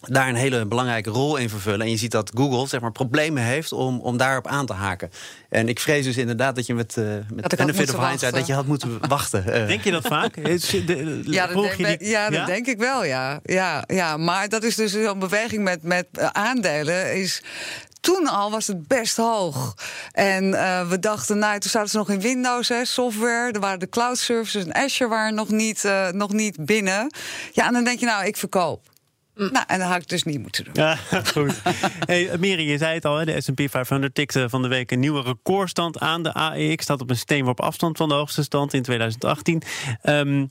daar 0.01 0.29
een 0.29 0.35
hele 0.35 0.67
belangrijke 0.67 1.11
rol 1.11 1.37
in 1.37 1.49
vervullen. 1.49 1.81
En 1.81 1.91
je 1.91 1.97
ziet 1.97 2.11
dat 2.11 2.31
Google 2.35 2.69
zeg 2.69 2.81
maar, 2.81 2.93
problemen 2.93 3.43
heeft 3.43 3.73
om, 3.73 4.01
om 4.01 4.17
daarop 4.17 4.47
aan 4.47 4.67
te 4.67 4.73
haken. 4.73 5.11
En 5.49 5.69
ik 5.69 5.81
vrees 5.81 6.05
dus 6.05 6.17
inderdaad 6.17 6.57
dat 6.57 6.67
je 6.67 6.75
met, 6.75 6.97
eh 6.97 7.05
met 7.05 7.41
had 7.41 7.57
benefit 7.57 7.77
moeten 7.77 7.99
of 7.99 8.07
hindsight... 8.07 8.35
dat 8.35 8.47
je 8.47 8.53
had 8.53 8.67
moeten 8.67 8.99
wachten. 9.09 9.45
Denk 9.45 9.85
je 9.85 9.91
dat 9.91 10.07
vaak? 10.07 10.37
Ja, 11.25 11.47
dat, 11.47 11.63
denk, 11.63 11.73
je 11.73 11.97
die- 11.99 12.09
ja, 12.09 12.31
dat 12.31 12.47
denk 12.47 12.67
ik 12.67 12.79
wel, 12.79 13.05
ja. 13.05 13.41
ja. 13.45 13.85
Ja, 13.87 14.17
maar 14.17 14.49
dat 14.49 14.63
is 14.63 14.75
dus 14.75 14.93
een 14.93 15.19
beweging 15.19 15.63
met, 15.65 15.83
met 15.83 16.07
aandelen. 16.33 17.15
Is, 17.21 17.43
toen 18.01 18.29
al 18.29 18.51
was 18.51 18.67
het 18.67 18.89
best 18.89 19.17
hoog. 19.17 19.75
En 20.13 20.55
eh, 20.55 20.89
we 20.89 20.99
dachten, 20.99 21.39
nou, 21.39 21.59
toen 21.59 21.71
zaten 21.71 21.89
ze 21.89 21.97
nog 21.97 22.11
in 22.11 22.21
Windows, 22.21 22.69
hè, 22.69 22.85
software. 22.85 23.53
Er 23.53 23.61
waren 23.61 23.79
de 23.79 23.89
cloud 23.89 24.19
services 24.19 24.65
en 24.65 24.75
Azure 24.75 25.11
waren 25.11 25.35
nog 25.35 25.49
niet, 25.49 25.85
eh, 25.85 26.09
nog 26.09 26.33
niet 26.33 26.65
binnen. 26.65 27.13
Ja, 27.53 27.67
en 27.67 27.73
dan 27.73 27.85
denk 27.85 28.01
je, 28.01 28.07
nou, 28.07 28.27
ik 28.27 28.37
verkoop. 28.37 28.89
Nou, 29.35 29.65
en 29.67 29.79
dat 29.79 29.89
had 29.89 30.03
ik 30.03 30.09
dus 30.09 30.23
niet 30.23 30.41
moeten 30.41 30.65
doen. 30.65 30.75
Ja, 30.75 30.97
goed. 31.35 31.63
Hey, 32.05 32.31
Miri, 32.39 32.71
je 32.71 32.79
zei 32.79 32.95
het 32.95 33.05
al, 33.05 33.17
hè, 33.17 33.25
de 33.25 33.41
S&P 33.41 33.61
500 33.71 34.15
tikte 34.15 34.49
van 34.49 34.63
de 34.63 34.69
week 34.69 34.91
een 34.91 35.01
nieuwe 35.01 35.23
recordstand 35.23 35.99
aan. 35.99 36.23
De 36.23 36.33
AEX 36.33 36.83
staat 36.83 37.01
op 37.01 37.11
een 37.11 37.17
steenworp 37.17 37.61
afstand 37.61 37.97
van 37.97 38.09
de 38.09 38.15
hoogste 38.15 38.43
stand 38.43 38.75
in 38.75 38.83
2018. 38.83 39.63
Ehm, 40.03 40.47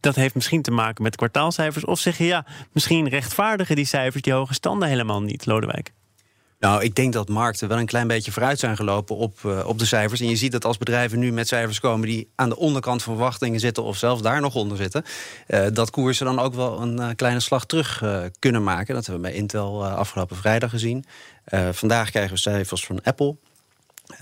dat 0.00 0.14
heeft 0.14 0.34
misschien 0.34 0.62
te 0.62 0.70
maken 0.70 1.02
met 1.02 1.16
kwartaalcijfers. 1.16 1.84
Of 1.84 1.98
zeg 1.98 2.18
je, 2.18 2.24
ja, 2.24 2.46
misschien 2.72 3.08
rechtvaardigen 3.08 3.76
die 3.76 3.84
cijfers 3.84 4.22
die 4.22 4.32
hoge 4.32 4.54
standen 4.54 4.88
helemaal 4.88 5.22
niet, 5.22 5.46
Lodewijk. 5.46 5.92
Nou, 6.62 6.82
ik 6.82 6.94
denk 6.94 7.12
dat 7.12 7.28
markten 7.28 7.68
wel 7.68 7.78
een 7.78 7.86
klein 7.86 8.06
beetje 8.06 8.32
vooruit 8.32 8.58
zijn 8.58 8.76
gelopen 8.76 9.16
op, 9.16 9.44
eh, 9.44 9.66
op 9.66 9.78
de 9.78 9.86
cijfers. 9.86 10.20
En 10.20 10.28
je 10.28 10.36
ziet 10.36 10.52
dat 10.52 10.64
als 10.64 10.78
bedrijven 10.78 11.18
nu 11.18 11.32
met 11.32 11.48
cijfers 11.48 11.80
komen 11.80 12.08
die 12.08 12.30
aan 12.34 12.48
de 12.48 12.56
onderkant 12.56 13.02
van 13.02 13.14
verwachtingen 13.14 13.60
zitten, 13.60 13.82
of 13.82 13.96
zelfs 13.96 14.22
daar 14.22 14.40
nog 14.40 14.54
onder 14.54 14.76
zitten, 14.76 15.04
eh, 15.46 15.66
dat 15.72 15.90
koersen 15.90 16.26
dan 16.26 16.38
ook 16.38 16.54
wel 16.54 16.80
een 16.80 16.98
eh, 16.98 17.08
kleine 17.16 17.40
slag 17.40 17.66
terug 17.66 18.04
kunnen 18.38 18.62
maken. 18.62 18.94
Dat 18.94 19.06
hebben 19.06 19.24
we 19.24 19.30
bij 19.30 19.38
Intel 19.38 19.86
afgelopen 19.86 20.36
vrijdag 20.36 20.70
gezien. 20.70 21.04
Vandaag 21.72 22.10
krijgen 22.10 22.34
we 22.34 22.40
cijfers 22.40 22.86
van 22.86 23.02
Apple. 23.02 23.36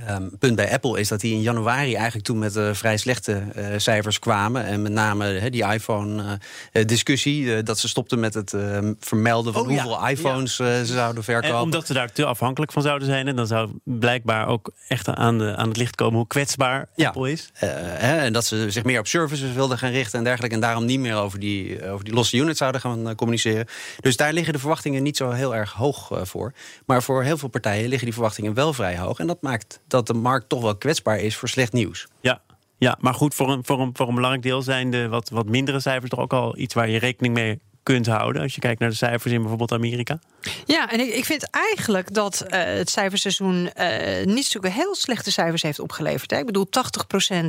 Ehm, 0.06 0.28
punt 0.38 0.56
bij 0.56 0.72
Apple 0.72 1.00
is 1.00 1.08
dat 1.08 1.20
die 1.20 1.32
in 1.34 1.40
januari 1.40 1.94
eigenlijk 1.94 2.24
toen 2.26 2.38
met 2.38 2.56
eh, 2.56 2.68
vrij 2.72 2.96
slechte 2.96 3.42
eh, 3.54 3.64
cijfers 3.76 4.18
kwamen. 4.18 4.64
En 4.64 4.82
met 4.82 4.92
name 4.92 5.50
die 5.50 5.64
iPhone-discussie. 5.72 7.62
dat 7.62 7.78
ze 7.78 7.88
stopten 7.88 8.20
met 8.20 8.34
het 8.34 8.52
eh, 8.52 8.78
vermelden 9.00 9.52
van 9.52 9.62
Oh, 9.62 9.70
ja. 9.70 9.82
hoeveel 9.82 10.08
iPhones 10.08 10.58
eh, 10.58 10.66
ze 10.66 10.84
zouden 10.84 11.16
En 11.16 11.22
verkopen. 11.24 11.60
omdat 11.60 11.86
ze 11.86 11.92
daar 11.92 12.12
te 12.12 12.24
afhankelijk 12.24 12.72
van 12.72 12.82
zouden 12.82 13.08
zijn. 13.08 13.28
En 13.28 13.36
dan 13.36 13.46
zou 13.46 13.70
blijkbaar 13.84 14.46
ook 14.46 14.70
echt 14.88 15.08
aan, 15.08 15.38
de, 15.38 15.56
aan 15.56 15.68
het 15.68 15.76
licht 15.76 15.94
komen 15.94 16.16
hoe 16.18 16.26
kwetsbaar 16.26 16.88
Ja. 16.94 17.06
Apple 17.06 17.30
is. 17.32 17.50
Eh, 17.54 18.24
en 18.24 18.32
dat 18.32 18.44
ze 18.44 18.70
zich 18.70 18.84
meer 18.84 18.98
op 18.98 19.06
services 19.06 19.52
wilden 19.52 19.78
gaan 19.78 19.90
richten 19.90 20.18
en 20.18 20.24
dergelijke. 20.24 20.54
En 20.54 20.60
daarom 20.60 20.84
niet 20.84 21.00
meer 21.00 21.16
over 21.16 21.38
die, 21.40 21.88
over 21.90 22.04
die 22.04 22.14
losse 22.14 22.36
units 22.36 22.58
zouden 22.58 22.80
gaan 22.80 23.08
eh, 23.08 23.14
communiceren. 23.14 23.66
Dus 24.00 24.16
daar 24.16 24.32
liggen 24.32 24.52
de 24.52 24.58
verwachtingen 24.58 25.02
niet 25.02 25.16
zo 25.16 25.30
heel 25.30 25.54
erg 25.54 25.72
hoog 25.72 26.10
eh, 26.10 26.20
voor. 26.24 26.52
Maar 26.86 27.02
voor 27.02 27.22
heel 27.22 27.38
veel 27.38 27.48
partijen 27.48 27.82
liggen 27.88 28.04
die 28.04 28.14
verwachtingen 28.14 28.54
wel 28.54 28.72
vrij 28.72 28.98
hoog. 28.98 29.18
En 29.18 29.26
dat 29.26 29.42
maakt 29.42 29.79
dat 29.86 30.06
de 30.06 30.14
markt 30.14 30.48
toch 30.48 30.62
wel 30.62 30.76
kwetsbaar 30.76 31.18
is 31.18 31.36
voor 31.36 31.48
slecht 31.48 31.72
nieuws. 31.72 32.06
Ja. 32.20 32.40
Ja, 32.78 32.96
maar 33.00 33.14
goed, 33.14 33.34
voor 33.34 33.50
een, 33.50 33.64
voor, 33.64 33.80
een, 33.80 33.90
voor 33.92 34.08
een 34.08 34.14
belangrijk 34.14 34.44
deel 34.44 34.62
zijn 34.62 34.90
de 34.90 35.08
wat, 35.08 35.28
wat 35.30 35.46
mindere 35.46 35.80
cijfers 35.80 36.10
toch 36.10 36.20
ook 36.20 36.32
al 36.32 36.58
iets 36.58 36.74
waar 36.74 36.88
je 36.88 36.98
rekening 36.98 37.34
mee 37.34 37.60
kunt 37.82 38.06
houden. 38.06 38.42
Als 38.42 38.54
je 38.54 38.60
kijkt 38.60 38.80
naar 38.80 38.88
de 38.88 38.94
cijfers 38.94 39.32
in 39.32 39.40
bijvoorbeeld 39.40 39.72
Amerika. 39.72 40.18
Ja, 40.66 40.90
en 40.90 41.00
ik, 41.00 41.14
ik 41.14 41.24
vind 41.24 41.50
eigenlijk 41.50 42.14
dat 42.14 42.40
eh, 42.40 42.64
het 42.64 42.90
cijferseizoen 42.90 43.72
eh, 43.72 44.26
niet 44.26 44.46
zulke 44.46 44.70
heel 44.70 44.94
slechte 44.94 45.32
cijfers 45.32 45.62
heeft 45.62 45.80
opgeleverd. 45.80 46.30
Hè. 46.30 46.38
Ik 46.38 46.46
bedoel, 46.46 46.66
80% 46.66 47.46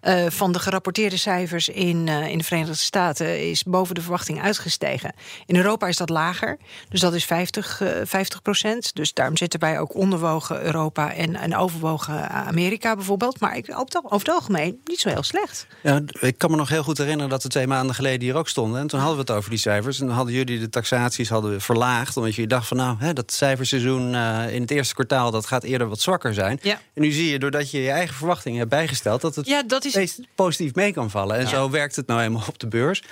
eh, 0.00 0.26
van 0.28 0.52
de 0.52 0.58
gerapporteerde 0.58 1.16
cijfers 1.16 1.68
in, 1.68 2.08
in 2.08 2.38
de 2.38 2.44
Verenigde 2.44 2.74
Staten 2.74 3.50
is 3.50 3.62
boven 3.62 3.94
de 3.94 4.00
verwachting 4.00 4.42
uitgestegen. 4.42 5.14
In 5.46 5.56
Europa 5.56 5.86
is 5.86 5.96
dat 5.96 6.08
lager, 6.08 6.58
dus 6.88 7.00
dat 7.00 7.14
is 7.14 7.24
50, 7.24 7.80
eh 7.80 7.88
50%. 8.06 8.92
Dus 8.92 9.14
daarom 9.14 9.36
zitten 9.36 9.60
wij 9.60 9.80
ook 9.80 9.94
onderwogen 9.94 10.62
Europa 10.62 11.14
en, 11.14 11.34
en 11.34 11.56
overwogen 11.56 12.30
Amerika 12.30 12.94
bijvoorbeeld. 12.94 13.40
Maar 13.40 13.56
ik, 13.56 13.70
over 13.78 14.18
het 14.18 14.28
algemeen 14.28 14.80
niet 14.84 15.00
zo 15.00 15.08
heel 15.08 15.22
slecht. 15.22 15.66
Ja, 15.82 16.02
ik 16.20 16.38
kan 16.38 16.50
me 16.50 16.56
nog 16.56 16.68
heel 16.68 16.82
goed 16.82 16.98
herinneren 16.98 17.30
dat 17.30 17.42
we 17.42 17.48
twee 17.48 17.66
maanden 17.66 17.94
geleden 17.94 18.20
hier 18.20 18.34
ook 18.36 18.48
stonden. 18.48 18.80
En 18.80 18.86
toen 18.86 19.00
hadden 19.00 19.16
we 19.16 19.22
het 19.22 19.38
over 19.38 19.50
die 19.50 19.58
cijfers. 19.58 20.00
En 20.00 20.08
hadden 20.08 20.34
jullie 20.34 20.58
de 20.58 20.68
taxaties 20.68 21.28
hadden 21.28 21.60
verlaagd. 21.60 22.14
Omdat 22.28 22.42
je 22.42 22.48
dacht 22.48 22.68
van 22.68 22.76
nou, 22.76 22.96
hè, 22.98 23.12
dat 23.12 23.32
cijferseizoen 23.32 24.14
eh, 24.14 24.54
in 24.54 24.60
het 24.60 24.70
eerste 24.70 24.94
kwartaal... 24.94 25.30
dat 25.30 25.46
gaat 25.46 25.62
eerder 25.62 25.88
wat 25.88 26.00
zwakker 26.00 26.34
zijn. 26.34 26.58
Ja. 26.62 26.80
En 26.94 27.02
nu 27.02 27.10
zie 27.10 27.30
je, 27.30 27.38
doordat 27.38 27.70
je 27.70 27.82
je 27.82 27.90
eigen 27.90 28.14
verwachtingen 28.14 28.58
hebt 28.58 28.70
bijgesteld... 28.70 29.20
dat 29.20 29.34
het 29.34 29.46
Ja, 29.46 29.62
dat 29.62 29.84
is. 29.84 29.90
steeds 29.90 30.20
positief 30.34 30.74
mee 30.74 30.92
kan 30.92 31.10
vallen. 31.10 31.36
En 31.36 31.48
zo 31.48 31.70
werkt 31.70 31.96
het 31.96 32.06
nou 32.06 32.20
eenmaal 32.20 32.42
op 32.48 32.58
de 32.58 32.66
beurs. 32.66 33.02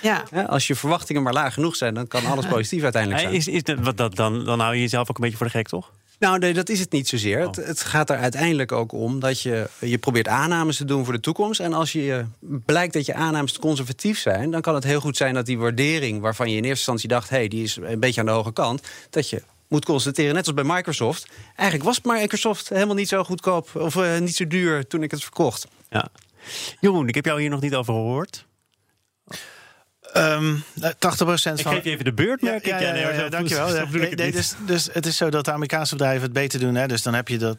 Als 0.47 0.67
je 0.67 0.75
verwachtingen 0.75 1.23
maar 1.23 1.33
laag 1.33 1.53
genoeg 1.53 1.75
zijn... 1.75 1.93
dan 1.93 2.07
kan 2.07 2.25
alles 2.25 2.45
positief 2.55 2.83
uiteindelijk 2.83 3.21
zijn. 3.21 3.33
is, 3.33 3.47
is 3.47 3.63
de, 3.63 3.75
wat 3.75 3.97
dat, 3.97 4.15
dan, 4.15 4.45
dan 4.45 4.59
hou 4.59 4.75
je 4.75 4.81
jezelf 4.81 5.09
ook 5.09 5.15
een 5.15 5.23
beetje 5.23 5.37
voor 5.37 5.45
de 5.45 5.51
gek, 5.51 5.67
toch? 5.67 5.91
Nou, 6.19 6.39
nee, 6.39 6.53
dat 6.53 6.69
is 6.69 6.79
het 6.79 6.91
niet 6.91 7.07
zozeer. 7.07 7.39
Het, 7.39 7.55
het 7.55 7.81
gaat 7.81 8.09
er 8.09 8.17
uiteindelijk 8.17 8.71
ook 8.71 8.91
om 8.91 9.19
dat 9.19 9.41
je, 9.41 9.69
je 9.79 9.97
probeert 9.97 10.27
aannames 10.27 10.77
te 10.77 10.85
doen 10.85 11.03
voor 11.03 11.13
de 11.13 11.19
toekomst. 11.19 11.59
En 11.59 11.73
als 11.73 11.91
je 11.91 12.25
blijkt 12.39 12.93
dat 12.93 13.05
je 13.05 13.13
aannames 13.13 13.51
te 13.51 13.59
conservatief 13.59 14.19
zijn, 14.19 14.51
dan 14.51 14.61
kan 14.61 14.75
het 14.75 14.83
heel 14.83 14.99
goed 14.99 15.17
zijn 15.17 15.33
dat 15.33 15.45
die 15.45 15.57
waardering 15.57 16.21
waarvan 16.21 16.49
je 16.49 16.55
in 16.55 16.63
eerste 16.63 16.77
instantie 16.77 17.09
dacht, 17.09 17.29
hé, 17.29 17.37
hey, 17.37 17.47
die 17.47 17.63
is 17.63 17.75
een 17.75 17.99
beetje 17.99 18.19
aan 18.19 18.25
de 18.25 18.31
hoge 18.31 18.53
kant, 18.53 18.81
dat 19.09 19.29
je 19.29 19.43
moet 19.67 19.85
constateren, 19.85 20.33
net 20.33 20.45
als 20.45 20.55
bij 20.55 20.63
Microsoft. 20.63 21.27
Eigenlijk 21.55 21.89
was 21.89 22.01
Microsoft 22.01 22.69
helemaal 22.69 22.95
niet 22.95 23.07
zo 23.07 23.23
goedkoop 23.23 23.75
of 23.75 23.95
eh, 23.95 24.19
niet 24.19 24.35
zo 24.35 24.47
duur 24.47 24.87
toen 24.87 25.03
ik 25.03 25.11
het 25.11 25.21
verkocht. 25.21 25.67
Ja. 25.89 26.07
Jeroen, 26.79 27.07
ik 27.07 27.15
heb 27.15 27.25
jou 27.25 27.39
hier 27.41 27.49
nog 27.49 27.61
niet 27.61 27.75
over 27.75 27.93
gehoord. 27.93 28.45
Ehm, 30.13 30.55
80% 30.99 31.57
Ik 31.59 31.63
van. 31.63 31.73
geef 31.73 31.83
je 31.83 31.89
even 31.89 32.05
de 32.05 32.13
beurt, 32.13 32.41
merk 32.41 32.65
Ja, 32.65 32.77
ik. 32.77 33.15
ja, 33.15 33.29
dankjewel. 33.29 33.75
ik 33.75 34.15
nee, 34.15 34.31
dus, 34.31 34.53
dus 34.65 34.89
het 34.91 35.05
is 35.05 35.17
zo 35.17 35.29
dat 35.29 35.45
de 35.45 35.51
Amerikaanse 35.51 35.95
bedrijven 35.95 36.21
het 36.23 36.33
beter 36.33 36.59
doen. 36.59 36.75
Hè? 36.75 36.87
Dus 36.87 37.01
dan 37.01 37.13
heb 37.13 37.27
je 37.27 37.37
dat, 37.37 37.57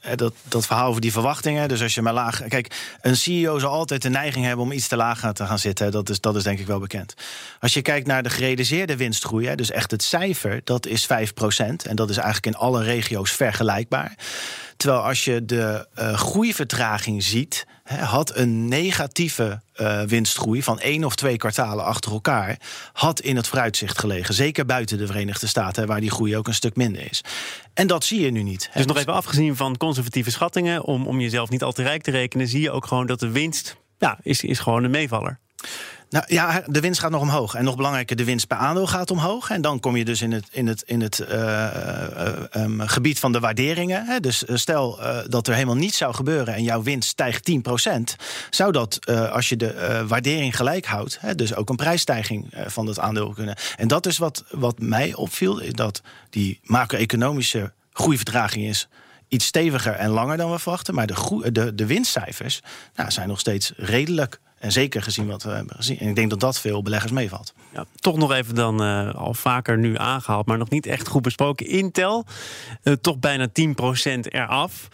eh, 0.00 0.12
dat, 0.16 0.34
dat 0.48 0.66
verhaal 0.66 0.88
over 0.88 1.00
die 1.00 1.12
verwachtingen. 1.12 1.68
Dus 1.68 1.82
als 1.82 1.94
je 1.94 2.02
maar 2.02 2.12
laag. 2.12 2.42
Kijk, 2.48 2.74
een 3.00 3.16
CEO 3.16 3.58
zal 3.58 3.70
altijd 3.72 4.02
de 4.02 4.08
neiging 4.10 4.44
hebben 4.44 4.64
om 4.64 4.72
iets 4.72 4.88
te 4.88 4.96
laag 4.96 5.32
te 5.32 5.46
gaan 5.46 5.58
zitten. 5.58 5.84
hè. 5.84 5.90
Dat 5.90 6.08
is, 6.08 6.20
dat 6.20 6.36
is 6.36 6.42
denk 6.42 6.58
ik 6.58 6.66
wel 6.66 6.78
bekend. 6.78 7.14
Als 7.60 7.74
je 7.74 7.82
kijkt 7.82 8.06
naar 8.06 8.22
de 8.22 8.30
gerealiseerde 8.30 8.96
winstgroei, 8.96 9.46
hè, 9.46 9.54
dus 9.54 9.70
echt 9.70 9.90
het 9.90 10.02
cijfer, 10.02 10.60
dat 10.64 10.86
is 10.86 11.06
5%. 11.06 11.86
En 11.86 11.96
dat 11.96 12.10
is 12.10 12.16
eigenlijk 12.16 12.46
in 12.46 12.56
alle 12.62 12.82
regio's 12.82 13.30
vergelijkbaar. 13.30 14.14
Terwijl 14.76 15.02
als 15.02 15.24
je 15.24 15.44
de 15.44 15.86
eh, 15.94 16.12
groeivertraging 16.18 17.22
ziet, 17.22 17.66
had 17.98 18.36
een 18.36 18.68
negatieve 18.68 19.60
eh, 19.72 20.02
winstgroei 20.02 20.62
van 20.62 20.80
één 20.80 21.04
of 21.04 21.14
twee 21.14 21.36
kwartalen 21.36 21.84
achter 21.84 22.12
elkaar, 22.12 22.58
had 22.92 23.20
in 23.20 23.36
het 23.36 23.48
vooruitzicht 23.48 23.98
gelegen. 23.98 24.34
Zeker 24.34 24.66
buiten 24.66 24.98
de 24.98 25.06
Verenigde 25.06 25.46
Staten, 25.46 25.86
waar 25.86 26.00
die 26.00 26.10
groei 26.10 26.36
ook 26.36 26.46
een 26.46 26.54
stuk 26.54 26.76
minder 26.76 27.10
is. 27.10 27.24
En 27.74 27.86
dat 27.86 28.04
zie 28.04 28.20
je 28.20 28.30
nu 28.30 28.42
niet. 28.42 28.70
Dus 28.74 28.86
nog 28.86 28.96
even 28.96 29.12
afgezien 29.12 29.56
van 29.56 29.76
conservatieve 29.76 30.30
schattingen, 30.30 30.84
om, 30.84 31.06
om 31.06 31.20
jezelf 31.20 31.50
niet 31.50 31.62
al 31.62 31.72
te 31.72 31.82
rijk 31.82 32.02
te 32.02 32.10
rekenen, 32.10 32.48
zie 32.48 32.60
je 32.60 32.70
ook 32.70 32.86
gewoon 32.86 33.06
dat 33.06 33.20
de 33.20 33.30
winst 33.30 33.76
ja, 33.98 34.18
is, 34.22 34.42
is 34.42 34.58
gewoon 34.58 34.84
een 34.84 34.90
meevaller. 34.90 35.38
Nou 36.10 36.24
ja, 36.28 36.62
de 36.66 36.80
winst 36.80 37.00
gaat 37.00 37.10
nog 37.10 37.20
omhoog. 37.20 37.54
En 37.54 37.64
nog 37.64 37.76
belangrijker, 37.76 38.16
de 38.16 38.24
winst 38.24 38.46
per 38.46 38.56
aandeel 38.56 38.86
gaat 38.86 39.10
omhoog. 39.10 39.50
En 39.50 39.62
dan 39.62 39.80
kom 39.80 39.96
je 39.96 40.04
dus 40.04 40.22
in 40.22 40.32
het, 40.32 40.46
in 40.50 40.66
het, 40.66 40.82
in 40.86 41.00
het 41.00 41.18
eh, 41.18 41.66
eh, 41.66 42.44
ehm, 42.50 42.80
gebied 42.80 43.18
van 43.18 43.32
de 43.32 43.40
waarderingen. 43.40 44.06
Hè. 44.06 44.20
Dus 44.20 44.44
eh, 44.44 44.56
stel 44.56 45.00
dat 45.28 45.46
er 45.46 45.54
helemaal 45.54 45.76
niets 45.76 45.96
zou 45.96 46.14
gebeuren 46.14 46.54
en 46.54 46.62
jouw 46.62 46.82
winst 46.82 47.08
stijgt 47.08 47.50
10%, 47.50 47.54
zou 48.50 48.72
dat, 48.72 49.06
als 49.32 49.48
je 49.48 49.56
de 49.56 50.04
waardering 50.08 50.56
gelijk 50.56 50.86
houdt, 50.86 51.18
hè, 51.20 51.34
dus 51.34 51.54
ook 51.54 51.68
een 51.68 51.76
prijsstijging 51.76 52.52
van 52.66 52.86
dat 52.86 52.98
aandeel 52.98 53.32
kunnen. 53.32 53.56
En 53.76 53.88
dat 53.88 54.06
is 54.06 54.18
wat, 54.18 54.44
wat 54.50 54.78
mij 54.78 55.14
opviel, 55.14 55.62
dat 55.70 56.00
die 56.30 56.60
macro-economische 56.62 57.72
groeivertraging 57.92 58.64
is 58.64 58.88
iets 59.28 59.46
steviger 59.46 59.92
en 59.92 60.10
langer 60.10 60.36
dan 60.36 60.50
we 60.50 60.58
verwachten. 60.58 60.94
Maar 60.94 61.06
de, 61.06 61.48
de, 61.52 61.74
de 61.74 61.86
winstcijfers 61.86 62.60
nou, 62.94 63.10
zijn 63.10 63.28
nog 63.28 63.40
steeds 63.40 63.72
redelijk. 63.76 64.40
En 64.60 64.72
zeker 64.72 65.02
gezien 65.02 65.26
wat 65.26 65.42
we 65.42 65.50
hebben 65.50 65.76
gezien. 65.76 65.98
En 65.98 66.08
ik 66.08 66.14
denk 66.14 66.30
dat 66.30 66.40
dat 66.40 66.60
veel 66.60 66.82
beleggers 66.82 67.12
meevalt. 67.12 67.54
Ja, 67.72 67.84
toch 67.94 68.16
nog 68.16 68.32
even 68.32 68.54
dan 68.54 68.82
eh, 68.82 69.14
al 69.14 69.34
vaker 69.34 69.78
nu 69.78 69.98
aangehaald, 69.98 70.46
maar 70.46 70.58
nog 70.58 70.70
niet 70.70 70.86
echt 70.86 71.08
goed 71.08 71.22
besproken. 71.22 71.66
Intel, 71.66 72.26
eh, 72.82 72.92
toch 72.92 73.18
bijna 73.18 73.48
10% 73.48 74.32
eraf. 74.32 74.88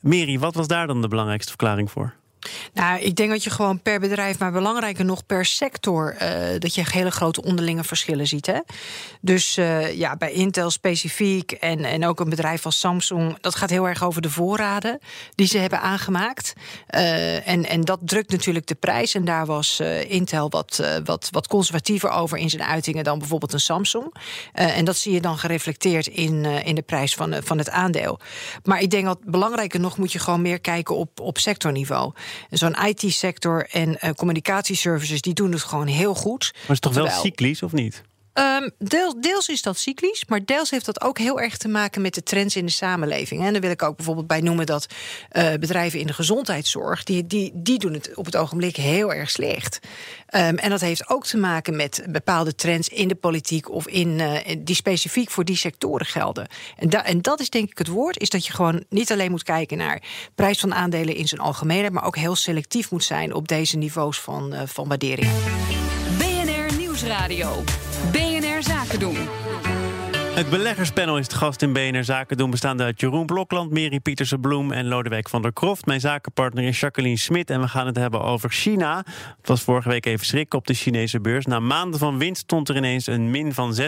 Mary, 0.00 0.38
wat 0.38 0.54
was 0.54 0.66
daar 0.66 0.86
dan 0.86 1.02
de 1.02 1.08
belangrijkste 1.08 1.48
verklaring 1.50 1.90
voor? 1.90 2.14
Nou, 2.72 3.00
ik 3.00 3.16
denk 3.16 3.30
dat 3.30 3.44
je 3.44 3.50
gewoon 3.50 3.80
per 3.82 4.00
bedrijf, 4.00 4.38
maar 4.38 4.52
belangrijker 4.52 5.04
nog 5.04 5.26
per 5.26 5.44
sector, 5.44 6.14
eh, 6.14 6.58
dat 6.58 6.74
je 6.74 6.82
hele 6.90 7.10
grote 7.10 7.42
onderlinge 7.42 7.84
verschillen 7.84 8.26
ziet. 8.26 8.46
Hè? 8.46 8.60
Dus 9.20 9.56
eh, 9.56 9.94
ja, 9.94 10.16
bij 10.16 10.32
Intel 10.32 10.70
specifiek 10.70 11.52
en, 11.52 11.84
en 11.84 12.06
ook 12.06 12.20
een 12.20 12.28
bedrijf 12.28 12.64
als 12.64 12.78
Samsung, 12.78 13.38
dat 13.40 13.54
gaat 13.54 13.70
heel 13.70 13.88
erg 13.88 14.04
over 14.04 14.22
de 14.22 14.30
voorraden 14.30 14.98
die 15.34 15.46
ze 15.46 15.58
hebben 15.58 15.80
aangemaakt. 15.80 16.52
Eh, 16.86 17.48
en, 17.48 17.68
en 17.68 17.80
dat 17.80 17.98
drukt 18.02 18.30
natuurlijk 18.30 18.66
de 18.66 18.74
prijs. 18.74 19.14
En 19.14 19.24
daar 19.24 19.46
was 19.46 19.80
Intel 20.08 20.50
wat, 20.50 20.82
wat, 21.04 21.28
wat 21.30 21.46
conservatiever 21.46 22.10
over 22.10 22.38
in 22.38 22.50
zijn 22.50 22.62
uitingen 22.62 23.04
dan 23.04 23.18
bijvoorbeeld 23.18 23.52
een 23.52 23.60
Samsung. 23.60 24.14
En 24.52 24.84
dat 24.84 24.96
zie 24.96 25.12
je 25.12 25.20
dan 25.20 25.38
gereflecteerd 25.38 26.06
in, 26.06 26.44
in 26.44 26.74
de 26.74 26.82
prijs 26.82 27.14
van, 27.14 27.34
van 27.42 27.58
het 27.58 27.70
aandeel. 27.70 28.18
Maar 28.62 28.80
ik 28.80 28.90
denk 28.90 29.04
dat 29.04 29.24
belangrijker 29.24 29.80
nog 29.80 29.98
moet 29.98 30.12
je 30.12 30.18
gewoon 30.18 30.42
meer 30.42 30.60
kijken 30.60 30.96
op, 30.96 31.20
op 31.20 31.38
sectorniveau. 31.38 32.12
Zo'n 32.50 32.76
IT-sector 32.84 33.66
en 33.70 34.00
eh, 34.00 34.10
communicatieservices, 34.10 35.20
die 35.20 35.34
doen 35.34 35.52
het 35.52 35.62
gewoon 35.62 35.86
heel 35.86 36.14
goed. 36.14 36.50
Maar 36.52 36.62
is 36.62 36.68
het 36.68 36.80
toch 36.80 36.94
wel 36.94 37.08
cyclisch 37.08 37.62
of 37.62 37.72
niet? 37.72 38.02
Ehm, 38.38 38.68
deels, 39.20 39.48
is 39.48 39.62
dat 39.62 39.78
cyclisch, 39.78 40.24
maar 40.28 40.44
deels 40.44 40.70
heeft 40.70 40.84
dat 40.84 41.00
ook 41.00 41.18
heel 41.18 41.40
erg 41.40 41.56
te 41.56 41.68
maken 41.68 42.02
met 42.02 42.14
de 42.14 42.22
trends 42.22 42.56
in 42.56 42.66
de 42.66 42.72
samenleving. 42.72 43.44
En 43.44 43.52
daar 43.52 43.60
wil 43.60 43.70
ik 43.70 43.82
ook 43.82 43.96
bijvoorbeeld 43.96 44.26
bij 44.26 44.40
noemen 44.40 44.66
dat 44.66 44.86
eh, 45.30 45.52
bedrijven 45.60 46.00
in 46.00 46.06
de 46.06 46.12
gezondheidszorg, 46.12 47.04
die, 47.04 47.26
die, 47.26 47.50
die 47.54 47.78
doen 47.78 47.92
het 47.92 48.10
op 48.14 48.24
het 48.24 48.36
ogenblik 48.36 48.76
heel 48.76 49.12
erg 49.12 49.30
slecht. 49.30 49.78
Ehm, 50.26 50.56
en 50.56 50.70
dat 50.70 50.80
heeft 50.80 51.08
ook 51.08 51.26
te 51.26 51.36
maken 51.36 51.76
met 51.76 52.04
bepaalde 52.08 52.54
trends 52.54 52.88
in 52.88 53.08
de 53.08 53.14
politiek 53.14 53.70
of 53.70 53.86
in, 53.86 54.20
eh, 54.20 54.56
die 54.58 54.74
specifiek 54.74 55.30
voor 55.30 55.44
die 55.44 55.56
sectoren 55.56 56.06
gelden. 56.06 56.46
En, 56.76 56.90
da- 56.90 57.04
en 57.04 57.22
dat 57.22 57.40
is 57.40 57.50
denk 57.50 57.70
ik 57.70 57.78
het 57.78 57.88
woord, 57.88 58.18
is 58.18 58.28
dat 58.28 58.46
je 58.46 58.52
gewoon 58.52 58.84
niet 58.88 59.12
alleen 59.12 59.30
moet 59.30 59.42
kijken 59.42 59.78
naar 59.78 60.02
prijs 60.34 60.60
van 60.60 60.74
aandelen 60.74 61.14
in 61.14 61.28
zijn 61.28 61.40
algemeenheid, 61.40 61.92
maar 61.92 62.04
ook 62.04 62.16
heel 62.16 62.36
selectief 62.36 62.90
moet 62.90 63.04
zijn 63.04 63.34
op 63.34 63.48
deze 63.48 63.76
niveaus 63.76 64.20
van, 64.20 64.52
eh, 64.52 64.62
van 64.66 64.88
waardering. 64.88 65.30
BNR 66.18 66.76
Nieuwsradio. 66.76 67.64
Zaken 68.62 68.98
doen. 68.98 69.16
Het 70.38 70.50
beleggerspanel 70.50 71.18
is 71.18 71.28
de 71.28 71.36
gast 71.36 71.62
in 71.62 71.72
BNR 71.72 72.04
Zaken 72.04 72.36
doen, 72.36 72.50
bestaande 72.50 72.82
uit 72.82 73.00
Jeroen 73.00 73.26
Blokland, 73.26 73.70
Mary 73.70 74.00
Pietersen 74.00 74.40
Bloem 74.40 74.72
en 74.72 74.86
Lodewijk 74.86 75.28
van 75.28 75.42
der 75.42 75.52
Kroft. 75.52 75.86
Mijn 75.86 76.00
zakenpartner 76.00 76.64
is 76.64 76.80
Jacqueline 76.80 77.18
Smit 77.18 77.50
en 77.50 77.60
we 77.60 77.68
gaan 77.68 77.86
het 77.86 77.96
hebben 77.96 78.22
over 78.22 78.50
China. 78.50 79.04
Het 79.38 79.48
was 79.48 79.62
vorige 79.62 79.88
week 79.88 80.06
even 80.06 80.26
schrik 80.26 80.54
op 80.54 80.66
de 80.66 80.74
Chinese 80.74 81.20
beurs. 81.20 81.46
Na 81.46 81.60
maanden 81.60 82.00
van 82.00 82.18
winst 82.18 82.42
stond 82.42 82.68
er 82.68 82.76
ineens 82.76 83.06
een 83.06 83.30
min 83.30 83.54
van 83.54 83.76
6% 83.80 83.84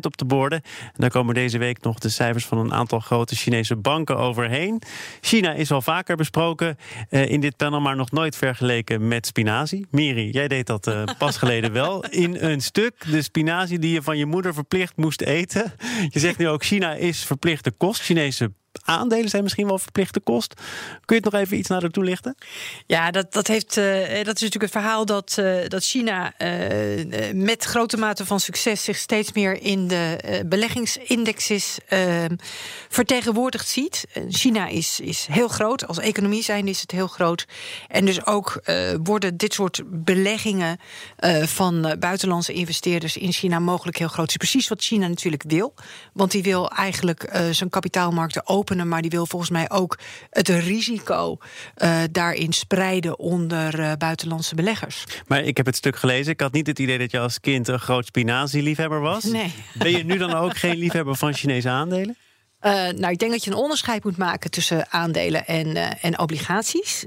op 0.00 0.16
de 0.16 0.24
borden. 0.24 0.62
En 0.82 0.92
daar 0.96 1.10
komen 1.10 1.34
deze 1.34 1.58
week 1.58 1.82
nog 1.82 1.98
de 1.98 2.08
cijfers 2.08 2.46
van 2.46 2.58
een 2.58 2.72
aantal 2.72 3.00
grote 3.00 3.36
Chinese 3.36 3.76
banken 3.76 4.16
overheen. 4.16 4.82
China 5.20 5.52
is 5.52 5.70
al 5.70 5.82
vaker 5.82 6.16
besproken 6.16 6.76
eh, 7.08 7.30
in 7.30 7.40
dit 7.40 7.56
panel, 7.56 7.80
maar 7.80 7.96
nog 7.96 8.10
nooit 8.10 8.36
vergeleken 8.36 9.08
met 9.08 9.26
spinazie. 9.26 9.86
Miri, 9.90 10.30
jij 10.30 10.48
deed 10.48 10.66
dat 10.66 10.86
eh, 10.86 11.02
pas 11.18 11.36
geleden 11.36 11.72
wel 11.72 12.04
in 12.04 12.36
een 12.38 12.60
stuk. 12.60 13.10
De 13.10 13.22
spinazie 13.22 13.78
die 13.78 13.92
je 13.92 14.02
van 14.02 14.18
je 14.18 14.26
moeder 14.26 14.54
verplicht 14.54 14.96
moest 14.96 15.20
eten. 15.20 15.74
Je 16.08 16.20
zegt 16.20 16.38
nu 16.38 16.48
ook 16.48 16.64
China 16.64 16.94
is 16.94 17.24
verplichte 17.24 17.70
kost. 17.70 18.02
Chinese 18.02 18.52
aandelen 18.84 19.28
zijn 19.28 19.42
misschien 19.42 19.66
wel 19.66 19.78
verplichte 19.78 20.20
kost. 20.20 20.54
Kun 21.04 21.16
je 21.16 21.22
het 21.22 21.32
nog 21.32 21.40
even 21.42 21.58
iets 21.58 21.68
nader 21.68 21.90
toelichten? 21.90 22.36
Ja, 22.86 23.10
dat, 23.10 23.32
dat, 23.32 23.46
heeft, 23.46 23.76
eh, 23.76 23.84
dat 24.24 24.36
is 24.36 24.42
natuurlijk 24.42 24.62
het 24.62 24.70
verhaal 24.70 25.04
dat, 25.06 25.38
eh, 25.38 25.68
dat 25.68 25.84
China 25.84 26.32
eh, 26.36 27.34
met 27.34 27.64
grote 27.64 27.96
mate 27.96 28.26
van 28.26 28.40
succes 28.40 28.84
zich 28.84 28.96
steeds 28.96 29.32
meer 29.32 29.62
in 29.62 29.88
de 29.88 30.42
beleggingsindexes 30.46 31.78
vertegenwoordigd 32.88 33.68
ziet. 33.68 34.04
China 34.28 34.66
is, 34.66 35.00
is 35.00 35.26
heel 35.30 35.48
groot. 35.48 35.86
Als 35.86 35.98
economie 35.98 36.42
zijn 36.42 36.68
is 36.68 36.80
het 36.80 36.90
heel 36.90 37.06
groot. 37.06 37.46
En 37.88 38.04
dus 38.04 38.26
ook 38.26 38.62
worden 39.02 39.36
dit 39.36 39.54
soort 39.54 39.82
beleggingen 39.86 40.80
van 41.44 41.96
buitenlandse 41.98 42.52
investeerders 42.52 43.16
in 43.16 43.32
China 43.32 43.58
mogelijk 43.58 43.98
heel 43.98 44.08
groot. 44.08 44.32
Dat 44.32 44.42
is 44.42 44.50
precies 44.50 44.68
wat 44.68 44.82
China 44.82 45.08
natuurlijk 45.08 45.44
wil. 45.46 45.74
Want 46.12 46.30
die 46.30 46.42
wil 46.42 46.70
eigenlijk 46.70 47.38
zijn 47.50 47.70
kapitaalmarkten 47.70 48.46
openen, 48.66 48.88
maar 48.88 49.02
die 49.02 49.10
wil 49.10 49.26
volgens 49.26 49.50
mij 49.50 49.70
ook 49.70 49.98
het 50.30 50.48
risico 50.48 51.38
eh, 51.74 51.98
daarin 52.10 52.52
spreiden 52.52 53.18
onder 53.18 53.80
eh, 53.80 53.92
buitenlandse 53.98 54.54
beleggers. 54.54 55.04
Maar 55.26 55.42
ik 55.42 55.56
heb 55.56 55.66
het 55.66 55.76
stuk 55.76 55.96
gelezen. 55.96 56.32
Ik 56.32 56.40
had 56.40 56.52
niet 56.52 56.66
het 56.66 56.78
idee 56.78 56.98
dat 56.98 57.10
je 57.10 57.18
als 57.18 57.40
kind 57.40 57.68
een 57.68 57.78
groot 57.78 58.06
spinazieliefhebber 58.06 59.00
was. 59.00 59.24
Nee. 59.24 59.52
Ben 59.74 59.90
je 59.90 60.04
nu 60.04 60.18
dan 60.18 60.34
ook 60.34 60.56
geen 60.56 60.76
liefhebber 60.76 61.16
van 61.16 61.34
Chinese 61.34 61.68
aandelen? 61.68 62.16
Eh, 62.58 62.72
nou, 62.72 63.12
ik 63.12 63.18
denk 63.18 63.30
dat 63.30 63.44
je 63.44 63.50
een 63.50 63.56
onderscheid 63.56 64.04
moet 64.04 64.16
maken 64.16 64.50
tussen 64.50 64.92
aandelen 64.92 65.46
en, 65.46 65.76
en 66.00 66.18
obligaties. 66.18 67.04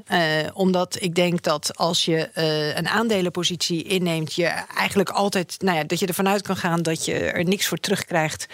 Omdat 0.53 0.97
ik 1.01 1.15
denk 1.15 1.41
dat 1.43 1.77
als 1.77 2.05
je 2.05 2.29
een 2.75 2.87
aandelenpositie 2.87 3.83
inneemt, 3.83 4.33
je 4.33 4.45
eigenlijk 4.75 5.09
altijd, 5.09 5.55
nou 5.59 5.77
ja, 5.77 5.83
dat 5.83 5.99
je 5.99 6.07
ervan 6.07 6.27
uit 6.27 6.41
kan 6.41 6.57
gaan 6.57 6.81
dat 6.81 7.05
je 7.05 7.13
er 7.13 7.43
niks 7.43 7.67
voor 7.67 7.77
terugkrijgt 7.77 8.47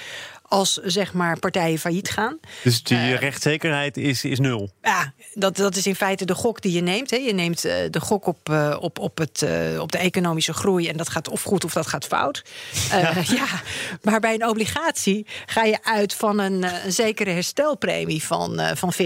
als 0.48 0.74
zeg 0.74 1.14
maar 1.14 1.40
partijen 1.40 1.80
failliet 1.80 2.10
gaan. 2.10 2.40
Dus 2.64 2.84
die 2.84 3.16
rechtszekerheid 3.16 3.98
is, 3.98 4.24
is 4.24 4.40
nul. 4.40 4.72
Ja, 4.82 5.14
dat, 5.34 5.56
dat 5.56 5.76
is 5.76 5.88
in 5.88 5.96
feite 5.96 6.26
de 6.26 6.36
gok 6.36 6.62
die 6.62 6.72
je 6.72 6.82
neemt. 6.82 7.10
Hè. 7.10 7.18
Je 7.18 7.34
neemt 7.34 7.66
eh, 7.66 7.76
de 7.90 8.00
gok 8.00 8.26
op, 8.26 8.50
eh, 8.50 8.78
op, 8.80 9.00
op, 9.00 9.18
het, 9.18 9.46
op 9.80 9.92
de 9.92 9.98
economische 9.98 10.54
groei 10.54 10.88
en 10.88 10.98
dat 10.98 11.10
gaat 11.10 11.30
of 11.30 11.42
goed 11.42 11.64
of 11.64 11.74
dat 11.74 11.88
gaat 11.88 12.06
fout. 12.06 12.44
Eh, 12.92 13.24
ja. 13.24 13.46
maar 14.04 14.20
bij 14.20 14.34
een 14.34 14.48
obligatie 14.48 15.26
ga 15.46 15.64
je 15.64 15.78
uit 15.84 16.14
van 16.14 16.40
een, 16.40 16.64
een 16.86 16.94
zekere 16.94 17.30
herstelpremie 17.30 18.24
van, 18.24 18.62
van 18.74 18.94
40% 18.94 18.98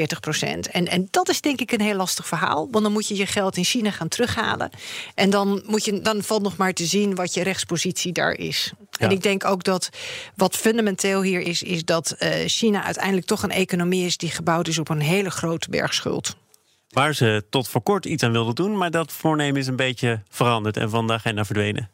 En, 0.72 0.88
en 0.88 1.08
dat 1.12 1.29
is 1.29 1.41
denk 1.41 1.62
ik 1.62 1.72
een 1.72 1.81
heel 1.81 1.96
lastig 1.96 2.27
verhaal. 2.27 2.67
Want 2.72 2.84
dan 2.84 2.93
moet 2.93 3.08
je 3.08 3.15
je 3.15 3.25
geld 3.25 3.58
in 3.58 3.63
China 3.63 3.91
gaan 3.91 4.08
terughalen. 4.08 4.69
En 5.15 5.29
dan, 5.29 5.63
moet 5.65 5.86
je, 5.86 6.01
dan 6.01 6.24
valt 6.24 6.41
nog 6.41 6.58
maar 6.58 6.74
te 6.74 6.86
zien 6.86 7.15
wat 7.15 7.34
je 7.34 7.43
rechtspositie 7.43 8.12
daar 8.12 8.34
is. 8.34 8.72
En 8.98 9.10
Ja. 9.10 9.15
ik 9.15 9.22
denk 9.24 9.46
ook 9.46 9.63
dat 9.63 9.89
wat 10.36 10.55
fundamenteel 10.55 11.22
hier 11.30 11.42
is, 11.42 11.64
is 11.64 11.86
dat 11.86 12.12
eh, 12.12 12.48
China 12.48 12.84
uiteindelijk 12.84 13.26
toch 13.26 13.44
een 13.44 13.52
economie 13.52 14.06
is 14.06 14.18
die 14.18 14.30
gebouwd 14.30 14.68
is 14.68 14.80
op 14.80 14.90
een 14.90 15.02
hele 15.02 15.30
grote 15.30 15.70
berg 15.70 15.94
schuld. 15.94 16.36
Waar 16.90 17.16
ze 17.16 17.44
tot 17.50 17.68
voor 17.68 17.82
kort 17.82 18.06
iets 18.06 18.24
aan 18.24 18.32
wilden 18.32 18.56
doen. 18.56 18.78
Maar 18.78 18.92
dat 18.92 19.12
voornemen 19.12 19.60
is 19.60 19.68
een 19.68 19.76
beetje 19.76 20.22
veranderd 20.30 20.78
en 20.78 20.90
van 20.90 21.08
de 21.08 21.14
agenda 21.14 21.46
verdwenen. 21.46 21.90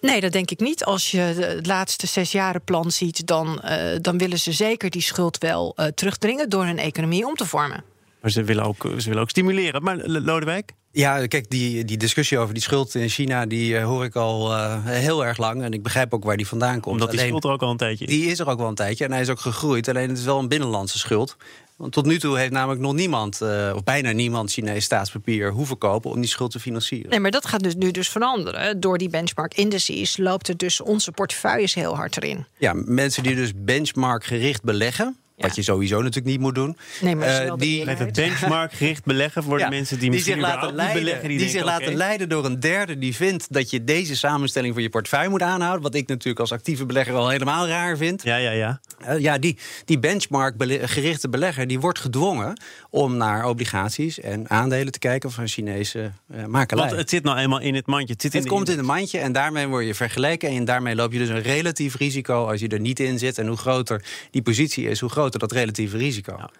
Nee, 0.00 0.20
dat 0.20 0.32
denk 0.32 0.50
ik 0.50 0.60
niet. 0.60 0.84
Als 0.84 1.10
je 1.10 1.18
het 1.18 1.66
laatste 1.66 2.06
zes 2.06 2.32
jaren 2.32 2.62
plan 2.62 2.90
ziet, 2.90 3.26
dan, 3.26 3.60
eh, 3.60 3.98
dan 4.00 4.18
willen 4.18 4.38
ze 4.38 4.52
zeker 4.52 4.90
die 4.90 5.02
schuld 5.02 5.38
wel 5.38 5.72
eh, 5.76 5.86
terugdringen 5.86 6.48
door 6.48 6.64
hun 6.64 6.78
economie 6.78 7.26
om 7.26 7.34
te 7.34 7.46
vormen. 7.46 7.84
Maar 8.20 8.30
ze 8.30 8.44
willen 8.44 8.64
ook, 8.64 8.82
ze 8.96 9.08
willen 9.08 9.22
ook 9.22 9.30
stimuleren. 9.30 9.82
Maar 9.82 9.96
Lodewijk? 10.06 10.72
Ja, 10.96 11.26
kijk, 11.26 11.50
die, 11.50 11.84
die 11.84 11.96
discussie 11.96 12.38
over 12.38 12.54
die 12.54 12.62
schuld 12.62 12.94
in 12.94 13.08
China, 13.08 13.46
die 13.46 13.76
eh, 13.76 13.84
hoor 13.84 14.04
ik 14.04 14.16
al 14.16 14.52
eh, 14.52 14.84
heel 14.84 15.24
erg 15.24 15.38
lang. 15.38 15.62
En 15.62 15.72
ik 15.72 15.82
begrijp 15.82 16.14
ook 16.14 16.24
waar 16.24 16.36
die 16.36 16.46
vandaan 16.46 16.80
komt. 16.80 16.94
Omdat 16.94 17.10
die 17.10 17.18
Alleen, 17.18 17.28
schuld 17.28 17.44
er 17.44 17.50
ook 17.50 17.62
al 17.62 17.70
een 17.70 17.76
tijdje 17.76 18.04
is. 18.04 18.10
die 18.10 18.30
is 18.30 18.38
er 18.38 18.48
ook 18.48 18.58
wel 18.58 18.68
een 18.68 18.74
tijdje 18.74 19.04
en 19.04 19.12
hij 19.12 19.20
is 19.20 19.28
ook 19.28 19.40
gegroeid. 19.40 19.88
Alleen 19.88 20.08
het 20.08 20.18
is 20.18 20.24
wel 20.24 20.38
een 20.38 20.48
binnenlandse 20.48 20.98
schuld. 20.98 21.36
Want 21.76 21.92
tot 21.92 22.06
nu 22.06 22.18
toe 22.18 22.38
heeft 22.38 22.50
namelijk 22.50 22.80
nog 22.80 22.92
niemand, 22.94 23.40
eh, 23.40 23.72
of 23.74 23.82
bijna 23.84 24.10
niemand, 24.10 24.52
Chinees 24.52 24.84
staatspapier 24.84 25.52
hoeven 25.52 25.78
kopen 25.78 26.10
om 26.10 26.20
die 26.20 26.30
schuld 26.30 26.50
te 26.50 26.60
financieren. 26.60 27.10
Nee, 27.10 27.20
maar 27.20 27.30
dat 27.30 27.46
gaat 27.46 27.62
dus 27.62 27.74
nu 27.74 27.90
dus 27.90 28.08
veranderen. 28.08 28.80
Door 28.80 28.98
die 28.98 29.08
benchmark 29.08 29.54
indices 29.54 30.16
loopt 30.16 30.48
er 30.48 30.56
dus 30.56 30.80
onze 30.80 31.12
portefeuilles 31.12 31.74
heel 31.74 31.96
hard 31.96 32.16
erin. 32.16 32.46
Ja, 32.58 32.72
mensen 32.74 33.22
die 33.22 33.34
dus 33.34 33.52
benchmark 33.56 34.24
gericht 34.24 34.62
beleggen. 34.62 35.16
Ja. 35.38 35.46
Wat 35.46 35.56
je 35.56 35.62
sowieso 35.62 35.96
natuurlijk 35.96 36.26
niet 36.26 36.40
moet 36.40 36.54
doen. 36.54 36.76
Nee, 37.00 37.16
maar 37.16 37.26
de 37.46 37.54
die, 37.56 37.78
eerlijkheid. 37.78 38.16
Even 38.18 38.28
benchmark 38.28 38.72
gericht 38.72 39.04
beleggen 39.04 39.42
voor 39.42 39.58
Ja, 39.58 39.64
de 39.64 39.70
mensen 39.74 39.98
die, 39.98 40.04
die 40.04 40.10
misschien 40.10 40.34
zich 40.34 40.42
laten 40.44 40.74
leiden, 40.74 41.02
beleggen. 41.02 41.28
die, 41.28 41.38
Die, 41.38 41.48
zich 41.48 41.64
laten 41.64 41.94
leiden 41.94 42.28
door 42.28 42.44
een 42.44 42.60
derde 42.60 42.98
die 42.98 43.14
vindt 43.14 43.52
dat 43.52 43.70
je 43.70 43.84
deze 43.84 44.16
samenstelling 44.16 44.72
voor 44.72 44.82
je 44.82 44.88
portefeuille 44.88 45.28
moet 45.28 45.42
aanhouden. 45.42 45.82
Wat 45.82 45.94
ik 45.94 46.08
natuurlijk 46.08 46.40
als 46.40 46.52
actieve 46.52 46.86
belegger 46.86 47.14
al 47.14 47.28
helemaal 47.28 47.68
raar 47.68 47.96
vind. 47.96 48.22
Ja, 48.22 48.36
ja, 48.36 48.50
ja. 48.50 48.80
Eh, 48.98 49.18
ja, 49.18 49.38
die, 49.38 49.58
die 49.84 49.98
benchmark 49.98 50.56
bele- 50.56 50.88
gerichte 50.88 51.28
belegger 51.28 51.66
die 51.66 51.80
wordt 51.80 51.98
gedwongen 51.98 52.60
om 52.90 53.16
naar 53.16 53.44
obligaties 53.48 54.20
en 54.20 54.50
aandelen 54.50 54.92
te 54.92 54.98
kijken 54.98 55.30
van 55.32 55.48
Chinese 55.48 56.10
eh 56.32 56.44
makelij. 56.44 56.84
Want 56.86 56.96
het 56.96 57.10
zit 57.10 57.22
nou 57.24 57.38
eenmaal 57.38 57.60
in 57.60 57.74
het 57.74 57.86
mandje. 57.86 58.12
Het, 58.12 58.22
zit 58.22 58.34
in 58.34 58.40
Het 58.40 58.48
komt 58.48 58.68
in 58.68 58.78
een 58.78 58.84
mandje 58.84 59.18
en 59.18 59.32
daarmee 59.32 59.66
word 59.66 59.86
je 59.86 59.94
vergeleken. 59.94 60.48
En 60.48 60.64
daarmee 60.64 60.94
loop 60.94 61.12
je 61.12 61.18
dus 61.18 61.28
een 61.28 61.42
relatief 61.42 61.96
risico 61.96 62.46
als 62.46 62.60
je 62.60 62.68
er 62.68 62.80
niet 62.80 63.00
in 63.00 63.18
zit. 63.18 63.38
En 63.38 63.46
hoe 63.46 63.56
groter 63.56 64.04
die 64.30 64.42
positie 64.42 64.88
is, 64.88 65.00
hoe 65.00 65.10
groter 65.10 65.24
dat 65.32 65.52
relatieve 65.52 65.96
risico. 65.96 66.34
Ja. 66.38 66.50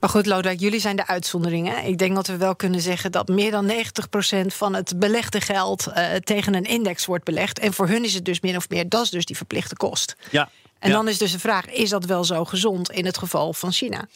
Maar 0.00 0.10
goed, 0.10 0.26
Lodewijk, 0.26 0.60
jullie 0.60 0.80
zijn 0.80 0.96
de 0.96 1.06
uitzonderingen. 1.06 1.84
Ik 1.84 1.98
denk 1.98 2.14
dat 2.14 2.26
we 2.26 2.36
wel 2.36 2.56
kunnen 2.56 2.80
zeggen 2.80 3.12
dat 3.12 3.28
meer 3.28 3.50
dan 3.50 3.70
90% 3.70 4.46
van 4.46 4.74
het 4.74 4.98
belegde 4.98 5.40
geld 5.40 5.86
eh, 5.86 6.14
tegen 6.14 6.54
een 6.54 6.64
index 6.64 7.06
wordt 7.06 7.24
belegd. 7.24 7.58
En 7.58 7.72
voor 7.72 7.88
hun 7.88 8.04
is 8.04 8.14
het 8.14 8.24
dus 8.24 8.40
min 8.40 8.56
of 8.56 8.68
meer, 8.68 8.88
dat 8.88 9.02
is 9.02 9.10
dus 9.10 9.24
die 9.24 9.36
verplichte 9.36 9.76
kost. 9.76 10.16
Ja. 10.30 10.50
En 10.80 10.88
Ja. 10.88 10.94
dan 10.96 11.08
is 11.08 11.18
dus 11.18 11.32
de 11.32 11.38
vraag: 11.38 11.66
is 11.70 11.90
dat 11.90 12.04
wel 12.04 12.24
zo 12.24 12.44
gezond 12.44 12.90
in 12.90 13.04
het 13.06 13.18
geval 13.18 13.52
van 13.52 13.72
China? 13.72 14.08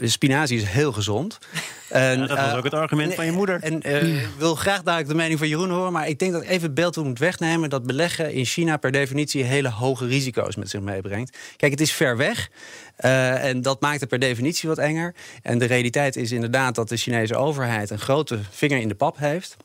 De 0.00 0.08
spinazie 0.08 0.58
is 0.58 0.64
heel 0.64 0.92
gezond. 0.92 1.38
En, 1.88 2.20
Ja, 2.20 2.26
dat 2.26 2.38
was 2.38 2.50
eh, 2.50 2.56
ook 2.56 2.64
het 2.64 2.74
argument 2.74 3.14
van 3.14 3.24
je 3.24 3.32
moeder. 3.32 3.62
En 3.62 3.82
eh, 3.82 4.22
ik 4.22 4.28
wil 4.38 4.54
graag 4.54 4.82
dadelijk 4.82 5.08
de 5.08 5.14
mening 5.14 5.38
van 5.38 5.48
Jeroen 5.48 5.70
horen. 5.70 5.92
Maar 5.92 6.08
ik 6.08 6.18
denk 6.18 6.32
dat 6.32 6.42
even 6.42 6.62
het 6.62 6.74
beeld 6.74 6.96
moet 6.96 7.18
wegnemen 7.18 7.70
dat 7.70 7.86
beleggen 7.86 8.32
in 8.32 8.44
China 8.44 8.76
per 8.76 8.90
definitie 8.92 9.44
hele 9.44 9.70
hoge 9.70 10.06
risico's 10.06 10.56
met 10.56 10.70
zich 10.70 10.80
meebrengt. 10.80 11.36
Kijk, 11.56 11.72
het 11.72 11.80
is 11.80 11.92
ver 11.92 12.16
weg. 12.16 12.48
eh, 12.96 13.44
en 13.44 13.62
dat 13.62 13.80
maakt 13.80 14.00
het 14.00 14.08
per 14.08 14.18
definitie 14.18 14.68
wat 14.68 14.78
enger. 14.78 15.14
En 15.42 15.58
de 15.58 15.64
realiteit 15.64 16.16
is 16.16 16.32
inderdaad 16.32 16.74
dat 16.74 16.88
de 16.88 16.96
Chinese 16.96 17.36
overheid 17.36 17.90
een 17.90 17.98
grote 17.98 18.38
vinger 18.50 18.78
in 18.78 18.88
de 18.88 18.94
pap 18.94 19.18
heeft. 19.18 19.56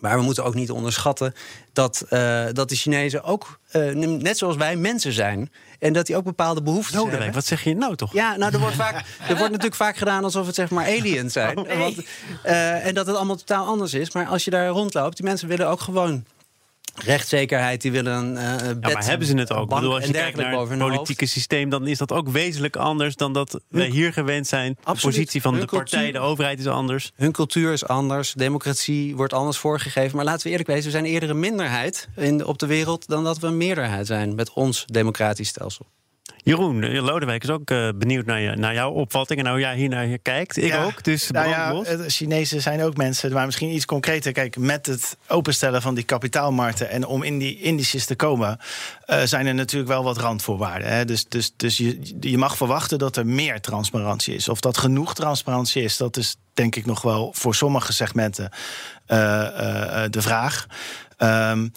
Maar 0.00 0.18
we 0.18 0.22
moeten 0.22 0.44
ook 0.44 0.54
niet 0.54 0.70
onderschatten 0.70 1.34
dat, 1.72 2.04
eh, 2.08 2.44
dat 2.52 2.68
de 2.68 2.74
Chinezen 2.74 3.22
ook, 3.22 3.58
eh, 3.70 3.90
net 3.94 4.38
zoals 4.38 4.56
wij, 4.56 4.76
mensen 4.76 5.12
zijn. 5.12 5.52
En 5.78 5.92
dat 5.92 6.06
die 6.06 6.16
ook 6.16 6.24
bepaalde 6.24 6.62
behoeftes 6.62 6.94
Lodewijk, 6.94 7.16
hebben. 7.22 7.34
wat 7.34 7.46
zeg 7.46 7.64
je 7.64 7.74
nou 7.74 7.96
toch? 7.96 8.12
Ja, 8.12 8.36
nou, 8.36 8.52
er 8.52 8.60
wordt, 8.60 8.76
vaak, 8.76 8.94
er 9.20 9.26
wordt 9.26 9.40
natuurlijk 9.40 9.74
vaak 9.74 9.96
gedaan 9.96 10.24
alsof 10.24 10.46
het 10.46 10.54
zeg 10.54 10.70
maar 10.70 10.84
aliens 10.84 11.32
zijn. 11.32 11.54
Want, 11.54 11.96
eh, 12.42 12.86
en 12.86 12.94
dat 12.94 13.06
het 13.06 13.16
allemaal 13.16 13.36
totaal 13.36 13.66
anders 13.66 13.94
is. 13.94 14.10
Maar 14.12 14.26
als 14.26 14.44
je 14.44 14.50
daar 14.50 14.68
rondloopt, 14.68 15.16
die 15.16 15.26
mensen 15.26 15.48
willen 15.48 15.68
ook 15.68 15.80
gewoon 15.80 16.24
rechtszekerheid. 17.04 17.80
Die 17.82 17.92
willen 17.92 18.12
een 18.12 18.36
eh, 18.36 18.56
bed, 18.56 18.76
Ja, 18.80 18.92
maar 18.92 19.04
hebben 19.04 19.26
ze 19.26 19.36
het 19.36 19.52
ook? 19.52 19.68
Ik 19.70 19.74
bedoel, 19.74 19.94
als 19.94 20.04
je 20.04 20.12
kijkt 20.12 20.36
naar 20.36 20.58
het 20.58 20.78
politieke 20.78 21.26
systeem, 21.26 21.70
dan 21.70 21.86
is 21.86 21.98
dat 21.98 22.12
ook 22.12 22.28
wezenlijk 22.28 22.76
anders 22.76 23.16
dan 23.16 23.32
dat 23.32 23.60
wij 23.68 23.86
hier 23.88 24.12
gewend 24.12 24.46
zijn. 24.46 24.72
De 24.72 24.78
Absoluut. 24.84 25.14
positie 25.16 25.42
van 25.42 25.52
Hun 25.52 25.60
de 25.60 25.66
partij, 25.66 25.98
cultuur- 26.00 26.20
de 26.20 26.26
overheid 26.26 26.58
is 26.58 26.66
anders. 26.66 27.12
Hun 27.16 27.32
cultuur 27.32 27.72
is 27.72 27.86
anders, 27.86 28.32
democratie 28.32 29.16
wordt 29.16 29.32
anders 29.32 29.58
voorgegeven. 29.58 30.16
Maar 30.16 30.24
laten 30.24 30.42
we 30.42 30.50
eerlijk 30.50 30.68
wezen, 30.68 30.84
we 30.84 30.90
zijn 30.90 31.04
eerder 31.04 31.30
een 31.30 31.40
minderheid 31.40 32.08
in, 32.16 32.44
op 32.44 32.58
de 32.58 32.66
wereld 32.66 33.06
dan 33.08 33.24
dat 33.24 33.38
we 33.38 33.46
een 33.46 33.56
meerderheid 33.56 34.06
zijn 34.06 34.34
met 34.34 34.52
ons 34.52 34.84
democratisch 34.86 35.48
stelsel. 35.48 35.86
Jeroen, 36.48 36.82
eh, 36.82 37.02
Lodewijk 37.02 37.42
is 37.42 37.50
ook 37.50 37.70
eh, 37.70 37.88
benieuwd 37.94 38.26
naar, 38.26 38.40
je, 38.40 38.56
naar 38.56 38.74
jouw 38.74 38.90
opvatting 38.90 39.40
en 39.40 39.50
hoe 39.50 39.58
jij 39.58 39.76
hier 39.76 39.88
naar 39.88 40.06
je 40.06 40.18
kijkt. 40.18 40.56
Ik 40.56 40.64
Ja, 40.64 40.84
ook, 40.84 41.04
dus 41.04 41.30
nou 41.30 41.48
ja, 41.48 41.82
Chinezen 42.06 42.62
zijn 42.62 42.82
ook 42.82 42.96
mensen, 42.96 43.32
maar 43.32 43.44
misschien 43.44 43.74
iets 43.74 43.84
concreter. 43.84 44.32
Kijk, 44.32 44.56
met 44.56 44.86
het 44.86 45.16
openstellen 45.26 45.82
van 45.82 45.94
die 45.94 46.04
kapitaalmarkten 46.04 46.90
en 46.90 47.06
om 47.06 47.22
in 47.22 47.38
die 47.38 47.60
indices 47.60 48.06
te 48.06 48.14
komen, 48.14 48.58
eh, 49.04 49.22
zijn 49.22 49.46
er 49.46 49.54
natuurlijk 49.54 49.90
wel 49.90 50.04
wat 50.04 50.18
randvoorwaarden. 50.18 50.88
Hè? 50.88 51.04
Dus, 51.04 51.24
dus, 51.28 51.52
dus 51.56 51.76
je, 51.76 52.14
je 52.20 52.38
mag 52.38 52.56
verwachten 52.56 52.98
dat 52.98 53.16
er 53.16 53.26
meer 53.26 53.60
transparantie 53.60 54.34
is. 54.34 54.48
Of 54.48 54.60
dat 54.60 54.78
genoeg 54.78 55.14
transparantie 55.14 55.82
is, 55.82 55.96
dat 55.96 56.16
is 56.16 56.36
denk 56.54 56.76
ik 56.76 56.86
nog 56.86 57.02
wel 57.02 57.32
voor 57.34 57.54
sommige 57.54 57.92
segmenten 57.92 58.50
de 59.06 60.22
vraag. 60.22 60.66
Ehm, 61.16 61.68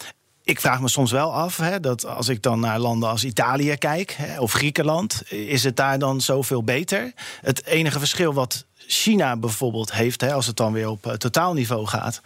ik 0.44 0.60
vraag 0.60 0.80
me 0.80 0.88
soms 0.88 1.10
wel 1.10 1.32
af, 1.32 1.56
hè, 1.56 1.80
dat 1.80 2.06
als 2.06 2.28
ik 2.28 2.42
dan 2.42 2.60
naar 2.60 2.78
landen 2.78 3.08
als 3.08 3.24
Italië 3.24 3.76
kijk, 3.76 4.10
hè, 4.12 4.40
of 4.40 4.52
Griekenland, 4.52 5.22
is 5.32 5.64
het 5.64 5.76
daar 5.76 5.98
dan 5.98 6.20
zoveel 6.20 6.62
beter? 6.62 7.12
Het 7.40 7.66
enige 7.66 7.98
verschil 7.98 8.32
wat 8.32 8.64
China 8.92 9.36
bijvoorbeeld 9.36 9.92
heeft, 9.92 10.20
hè, 10.20 10.32
als 10.32 10.46
het 10.46 10.56
dan 10.56 10.72
weer 10.72 10.88
op 10.88 11.06
eh, 11.06 11.12
totaalniveau 11.12 11.86
gaat, 11.86 12.20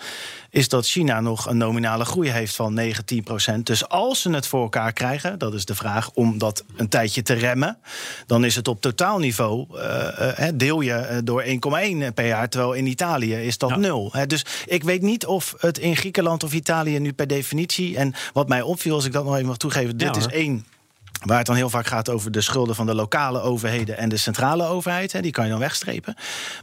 is 0.50 0.68
dat 0.68 0.87
China 0.87 1.20
nog 1.20 1.46
een 1.48 1.57
nominale 1.57 2.05
groei 2.05 2.31
heeft 2.31 2.55
van 2.55 2.74
19 2.74 3.22
procent. 3.22 3.66
Dus 3.66 3.88
als 3.88 4.20
ze 4.20 4.31
het 4.31 4.46
voor 4.46 4.62
elkaar 4.62 4.92
krijgen, 4.92 5.38
dat 5.38 5.55
is 5.55 5.64
de 5.64 5.74
vraag, 5.74 6.11
om 6.14 6.38
dat 6.38 6.64
een 6.76 6.88
tijdje 6.88 7.22
te 7.22 7.35
remmen, 7.35 7.79
dan 8.26 8.44
is 8.44 8.55
het 8.57 8.68
op 8.68 8.81
totaalniveau, 8.81 9.66
eh, 9.79 10.48
eh, 10.48 10.52
deel 10.55 10.81
je 10.81 11.20
door 11.24 11.42
1,1 11.42 12.14
per 12.14 12.26
jaar, 12.26 12.48
terwijl 12.48 12.72
in 12.72 12.87
Italië 12.87 13.35
is 13.35 13.59
dat 13.59 13.70
Ja. 13.70 13.76
nul. 13.76 14.09
Hè. 14.12 14.26
Dus 14.26 14.44
ik 14.66 14.85
weet 14.85 15.02
niet 15.02 15.26
of 15.26 15.55
het 15.59 15.79
in 15.79 15.96
Griekenland 15.96 16.42
of 16.44 16.52
Italië 16.52 16.98
nu 16.98 17.12
per 17.12 17.26
definitie, 17.26 17.96
en 17.96 18.14
wat 18.33 18.48
mij 18.48 18.62
opviel, 18.62 18.94
als 18.94 19.05
ik 19.05 19.12
dat 19.12 19.24
nog 19.24 19.35
even 19.35 19.46
mag 19.46 19.57
toegeven, 19.57 19.96
dit 19.96 20.14
Ja, 20.14 20.20
is 20.20 20.26
één 20.26 20.66
Waar 21.24 21.38
het 21.38 21.46
dan 21.46 21.57
heel 21.57 21.70
vaak 21.70 21.87
gaat 21.87 22.09
over 22.09 22.31
de 22.31 22.40
schulden 22.40 22.74
van 22.74 22.87
de 22.87 22.94
lokale 22.94 23.40
overheden 23.40 23.98
en 23.98 24.09
de 24.09 24.16
centrale 24.16 24.64
overheid. 24.64 25.12
Hè, 25.12 25.20
die 25.20 25.31
kan 25.31 25.44
je 25.44 25.50
dan 25.50 25.61
wegstrepen. 25.61 26.14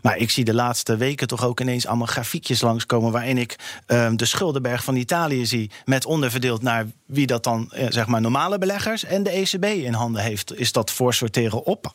Maar 0.02 0.18
ik 0.18 0.30
zie 0.30 0.46
de 0.46 0.54
laatste 0.54 0.98
weken 0.98 1.28
toch 1.28 1.46
ook 1.46 1.60
ineens 1.60 1.88
allemaal 1.88 2.08
grafiekjes 2.08 2.62
langskomen. 2.62 3.12
waarin 3.12 3.38
ik 3.38 3.56
ehm, 3.86 4.16
de 4.16 4.26
schuldenberg 4.26 4.84
van 4.84 4.96
Italië 4.96 5.46
zie. 5.46 5.72
met 5.86 6.06
onderverdeeld 6.06 6.62
naar 6.62 6.86
wie 7.06 7.28
dat 7.28 7.44
dan, 7.44 7.72
eh, 7.72 7.86
zeg 7.90 8.08
maar, 8.08 8.22
normale 8.22 8.58
beleggers 8.58 9.04
en 9.04 9.24
de 9.24 9.30
ECB 9.30 9.66
in 9.66 9.94
handen 9.94 10.22
heeft. 10.22 10.60
Is 10.60 10.72
dat 10.72 10.92
voor 10.92 11.14
sorteren 11.14 11.66
op? 11.66 11.92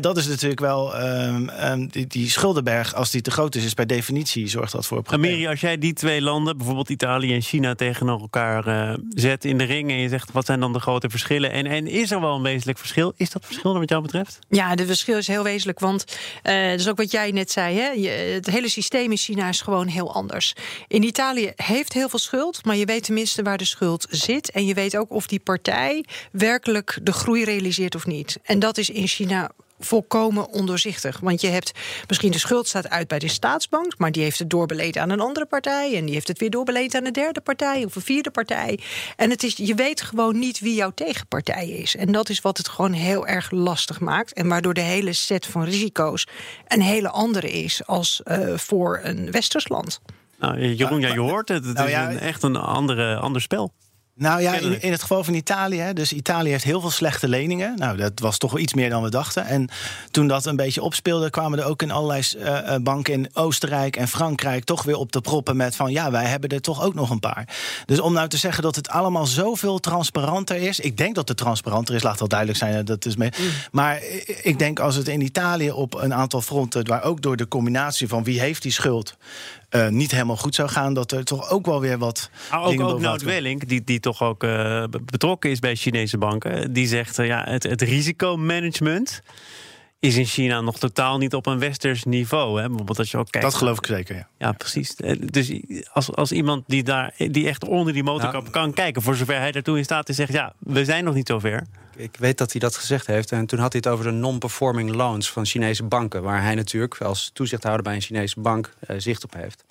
Dat 0.00 0.16
is 0.16 0.26
natuurlijk 0.26 0.60
wel. 0.60 0.96
ehm, 0.96 1.48
ehm, 1.48 1.86
die, 1.86 2.06
die 2.06 2.30
schuldenberg, 2.30 2.94
als 2.94 3.10
die 3.10 3.20
te 3.20 3.30
groot 3.30 3.54
is, 3.54 3.64
is 3.64 3.74
per 3.74 3.86
definitie 3.86 4.48
zorgt 4.48 4.72
dat 4.72 4.86
voor 4.86 4.96
een 4.96 5.02
probleem. 5.02 5.30
Amiri, 5.30 5.46
als 5.46 5.60
jij 5.60 5.78
die 5.78 5.92
twee 5.92 6.22
landen, 6.22 6.56
bijvoorbeeld 6.56 6.88
Italië 6.88 7.34
en 7.34 7.40
China, 7.40 7.74
tegenover 7.74 8.22
elkaar 8.22 8.66
eh, 8.66 8.98
zet 9.08 9.44
in 9.44 9.58
de 9.58 9.64
ring 9.64 9.90
en 9.90 9.96
je 9.96 10.08
zegt 10.08 10.32
wat 10.32 10.46
zijn 10.46 10.60
dan 10.60 10.72
de 10.72 10.80
grote 10.80 11.10
verschillen 11.10 11.50
en, 11.52 11.66
en 11.66 11.86
is 11.92 12.10
er 12.10 12.20
wel 12.20 12.34
een 12.34 12.42
wezenlijk 12.42 12.78
verschil? 12.78 13.12
Is 13.16 13.30
dat 13.30 13.44
verschil 13.44 13.78
wat 13.78 13.88
jou 13.88 14.02
betreft? 14.02 14.38
Ja, 14.48 14.74
de 14.74 14.86
verschil 14.86 15.16
is 15.16 15.26
heel 15.26 15.42
wezenlijk. 15.42 15.80
Want 15.80 16.04
eh 16.42 16.70
dat 16.70 16.80
is 16.80 16.88
ook 16.88 16.96
wat 16.96 17.10
jij 17.10 17.30
net 17.30 17.50
zei. 17.50 17.78
Hè? 17.78 17.88
Je, 17.88 18.08
het 18.08 18.46
hele 18.46 18.68
systeem 18.68 19.10
in 19.10 19.16
China 19.16 19.48
is 19.48 19.60
gewoon 19.60 19.86
heel 19.86 20.14
anders. 20.14 20.54
In 20.88 21.02
Italië 21.02 21.52
heeft 21.56 21.92
heel 21.92 22.08
veel 22.08 22.18
schuld, 22.18 22.64
maar 22.64 22.76
je 22.76 22.84
weet 22.84 23.04
tenminste 23.04 23.42
waar 23.42 23.58
de 23.58 23.64
schuld 23.64 24.06
zit. 24.10 24.50
En 24.50 24.66
je 24.66 24.74
weet 24.74 24.96
ook 24.96 25.10
of 25.10 25.26
die 25.26 25.40
partij 25.40 26.04
werkelijk 26.32 26.98
de 27.02 27.12
groei 27.12 27.44
realiseert 27.44 27.94
of 27.94 28.06
niet. 28.06 28.38
En 28.42 28.58
dat 28.58 28.78
is 28.78 28.90
in 28.90 29.06
China 29.06 29.50
volkomen 29.84 30.48
ondoorzichtig. 30.48 31.20
Want 31.20 31.40
je 31.40 31.48
hebt 31.48 31.72
misschien 32.08 32.30
de 32.30 32.38
schuld 32.38 32.68
staat 32.68 32.90
uit 32.90 33.08
bij 33.08 33.18
de 33.18 33.28
staatsbank, 33.28 33.98
maar 33.98 34.12
die 34.12 34.22
heeft 34.22 34.38
het 34.38 34.50
doorbeleed 34.50 34.98
aan 34.98 35.10
een 35.10 35.20
andere 35.20 35.46
partij 35.46 35.96
en 35.96 36.04
die 36.04 36.14
heeft 36.14 36.28
het 36.28 36.38
weer 36.38 36.50
doorbeleed 36.50 36.94
aan 36.94 37.06
een 37.06 37.12
derde 37.12 37.40
partij 37.40 37.84
of 37.84 37.96
een 37.96 38.02
vierde 38.02 38.30
partij. 38.30 38.78
En 39.16 39.30
het 39.30 39.42
is, 39.42 39.56
je 39.56 39.74
weet 39.74 40.02
gewoon 40.02 40.38
niet 40.38 40.60
wie 40.60 40.74
jouw 40.74 40.90
tegenpartij 40.94 41.68
is. 41.68 41.96
En 41.96 42.12
dat 42.12 42.28
is 42.28 42.40
wat 42.40 42.58
het 42.58 42.68
gewoon 42.68 42.92
heel 42.92 43.26
erg 43.26 43.50
lastig 43.50 44.00
maakt. 44.00 44.32
En 44.32 44.48
waardoor 44.48 44.74
de 44.74 44.80
hele 44.80 45.12
set 45.12 45.46
van 45.46 45.64
risico's 45.64 46.26
een 46.68 46.82
hele 46.82 47.08
andere 47.08 47.50
is 47.50 47.86
als 47.86 48.20
eh, 48.22 48.56
voor 48.56 49.00
een 49.02 49.30
westers 49.30 49.68
land. 49.68 50.00
Nou, 50.38 50.74
Jeroen, 50.74 51.00
ja, 51.00 51.12
je 51.12 51.20
hoort 51.20 51.48
het. 51.48 51.64
Het 51.64 51.74
Nou 51.74 51.86
is 51.86 51.92
ja, 51.92 52.10
een, 52.10 52.18
echt 52.18 52.42
een 52.42 52.56
andere, 52.56 53.16
ander 53.16 53.40
spel. 53.40 53.72
Nou 54.14 54.40
ja, 54.42 54.54
in, 54.54 54.82
in 54.82 54.90
het 54.92 55.00
geval 55.00 55.24
van 55.24 55.34
Italië. 55.34 55.78
hè, 55.78 55.92
Dus 55.92 56.12
Italië 56.12 56.50
heeft 56.50 56.64
heel 56.64 56.80
veel 56.80 56.90
slechte 56.90 57.28
leningen. 57.28 57.74
Nou, 57.76 57.96
dat 57.96 58.12
was 58.20 58.38
toch 58.38 58.52
wel 58.52 58.60
iets 58.60 58.74
meer 58.74 58.90
dan 58.90 59.02
we 59.02 59.10
dachten. 59.10 59.44
En 59.46 59.68
toen 60.10 60.26
dat 60.26 60.46
een 60.46 60.56
beetje 60.56 60.82
opspeelde, 60.82 61.30
kwamen 61.30 61.58
er 61.58 61.64
ook 61.64 61.82
in 61.82 61.90
allerlei 61.90 62.22
eh, 62.38 62.74
eh, 62.74 62.82
banken 62.82 63.12
in 63.12 63.28
Oostenrijk 63.32 63.96
en 63.96 64.08
Frankrijk 64.08 64.64
toch 64.64 64.82
weer 64.82 64.96
op 64.96 65.12
de 65.12 65.20
proppen 65.20 65.56
met 65.56 65.76
van 65.76 65.90
ja, 65.92 66.10
wij 66.10 66.24
hebben 66.24 66.48
er 66.50 66.60
toch 66.60 66.82
ook 66.82 66.94
nog 66.94 67.10
een 67.10 67.18
paar. 67.20 67.48
Dus 67.86 68.00
om 68.00 68.12
nou 68.12 68.28
te 68.28 68.36
zeggen 68.36 68.62
dat 68.62 68.76
het 68.76 68.88
allemaal 68.88 69.26
zoveel 69.26 69.78
transparanter 69.78 70.56
is. 70.56 70.80
Ik 70.80 70.96
denk 70.96 71.14
dat 71.14 71.28
het 71.28 71.36
transparanter 71.36 71.94
is, 71.94 72.02
laat 72.02 72.18
dat 72.18 72.30
duidelijk 72.30 72.58
zijn. 72.58 72.84
Dat 72.84 73.04
is 73.04 73.16
mee. 73.16 73.30
Maar 73.70 74.02
i- 74.02 74.22
ik 74.42 74.58
denk 74.58 74.78
als 74.80 74.94
het 74.96 75.08
in 75.08 75.20
Italië 75.20 75.70
op 75.70 75.94
een 75.94 76.14
aantal 76.14 76.40
fronten, 76.42 76.86
waar 76.88 77.02
ook 77.02 77.22
door 77.22 77.36
de 77.36 77.48
combinatie 77.48 78.08
van 78.08 78.24
wie 78.24 78.40
heeft 78.40 78.62
die 78.62 78.72
schuld. 78.72 79.16
Eh, 79.72 79.88
niet 79.88 80.10
helemaal 80.10 80.36
goed 80.36 80.54
zou 80.54 80.68
gaan, 80.68 80.94
dat 80.94 81.12
er 81.12 81.24
toch 81.24 81.50
ook 81.50 81.66
wel 81.66 81.80
weer 81.80 81.98
wat. 81.98 82.30
Maar 82.50 82.62
ook, 82.62 82.80
ook 82.80 83.00
Nout. 83.00 83.22
Welling, 83.22 83.64
die, 83.64 83.84
die 83.84 84.00
toch 84.00 84.22
ook 84.22 84.42
eh, 84.44 84.50
be- 84.90 85.00
betrokken 85.04 85.50
is 85.50 85.58
bij 85.58 85.74
Chinese 85.76 86.18
banken, 86.18 86.72
die 86.72 86.86
zegt: 86.86 87.18
eh, 87.18 87.26
ja, 87.26 87.44
het, 87.44 87.62
het 87.62 87.82
risicomanagement. 87.82 89.22
Is 90.02 90.16
in 90.16 90.24
China 90.24 90.60
nog 90.60 90.78
totaal 90.78 91.18
niet 91.18 91.34
op 91.34 91.46
een 91.46 91.58
westers 91.58 92.04
niveau. 92.04 92.60
Hè? 92.60 92.66
Bijvoorbeeld 92.66 92.98
als 92.98 93.10
je 93.10 93.16
ook 93.18 93.30
kijkt. 93.30 93.46
Dat 93.46 93.56
geloof 93.56 93.76
ik 93.76 93.86
zeker, 93.86 94.16
ja. 94.16 94.28
Ja, 94.38 94.52
precies. 94.52 94.94
Eh, 94.96 95.16
Dus 95.24 95.52
als, 95.92 96.12
als 96.12 96.32
iemand 96.32 96.64
die 96.66 96.82
daar 96.82 97.14
die 97.16 97.48
echt 97.48 97.64
onder 97.64 97.92
die 97.92 98.02
motorkap 98.02 98.40
Nou. 98.40 98.50
kan 98.52 98.72
kijken, 98.72 99.02
voor 99.02 99.14
zover 99.16 99.38
hij 99.38 99.52
daartoe 99.52 99.76
in 99.78 99.84
staat 99.84 100.08
is, 100.08 100.16
zegt 100.16 100.32
ja, 100.32 100.54
we 100.58 100.84
zijn 100.84 101.04
nog 101.04 101.14
niet 101.14 101.28
zover. 101.28 101.66
Ik 101.96 102.16
weet 102.18 102.38
dat 102.38 102.52
hij 102.52 102.60
dat 102.60 102.76
gezegd 102.76 103.06
heeft. 103.06 103.32
En 103.32 103.46
toen 103.46 103.58
had 103.58 103.72
hij 103.72 103.80
het 103.84 103.92
over 103.92 104.04
de 104.04 104.10
non-performing 104.10 104.90
loans 104.94 105.30
van 105.30 105.46
Chinese 105.46 105.82
banken. 105.84 106.22
Waar 106.22 106.42
hij 106.42 106.54
natuurlijk 106.54 106.98
als 107.00 107.30
toezichthouder 107.32 107.82
bij 107.82 107.94
een 107.94 108.00
Chinese 108.00 108.40
bank 108.40 108.74
eh, 108.80 108.96
zicht 108.98 109.24
op 109.24 109.32
heeft. 109.34 109.64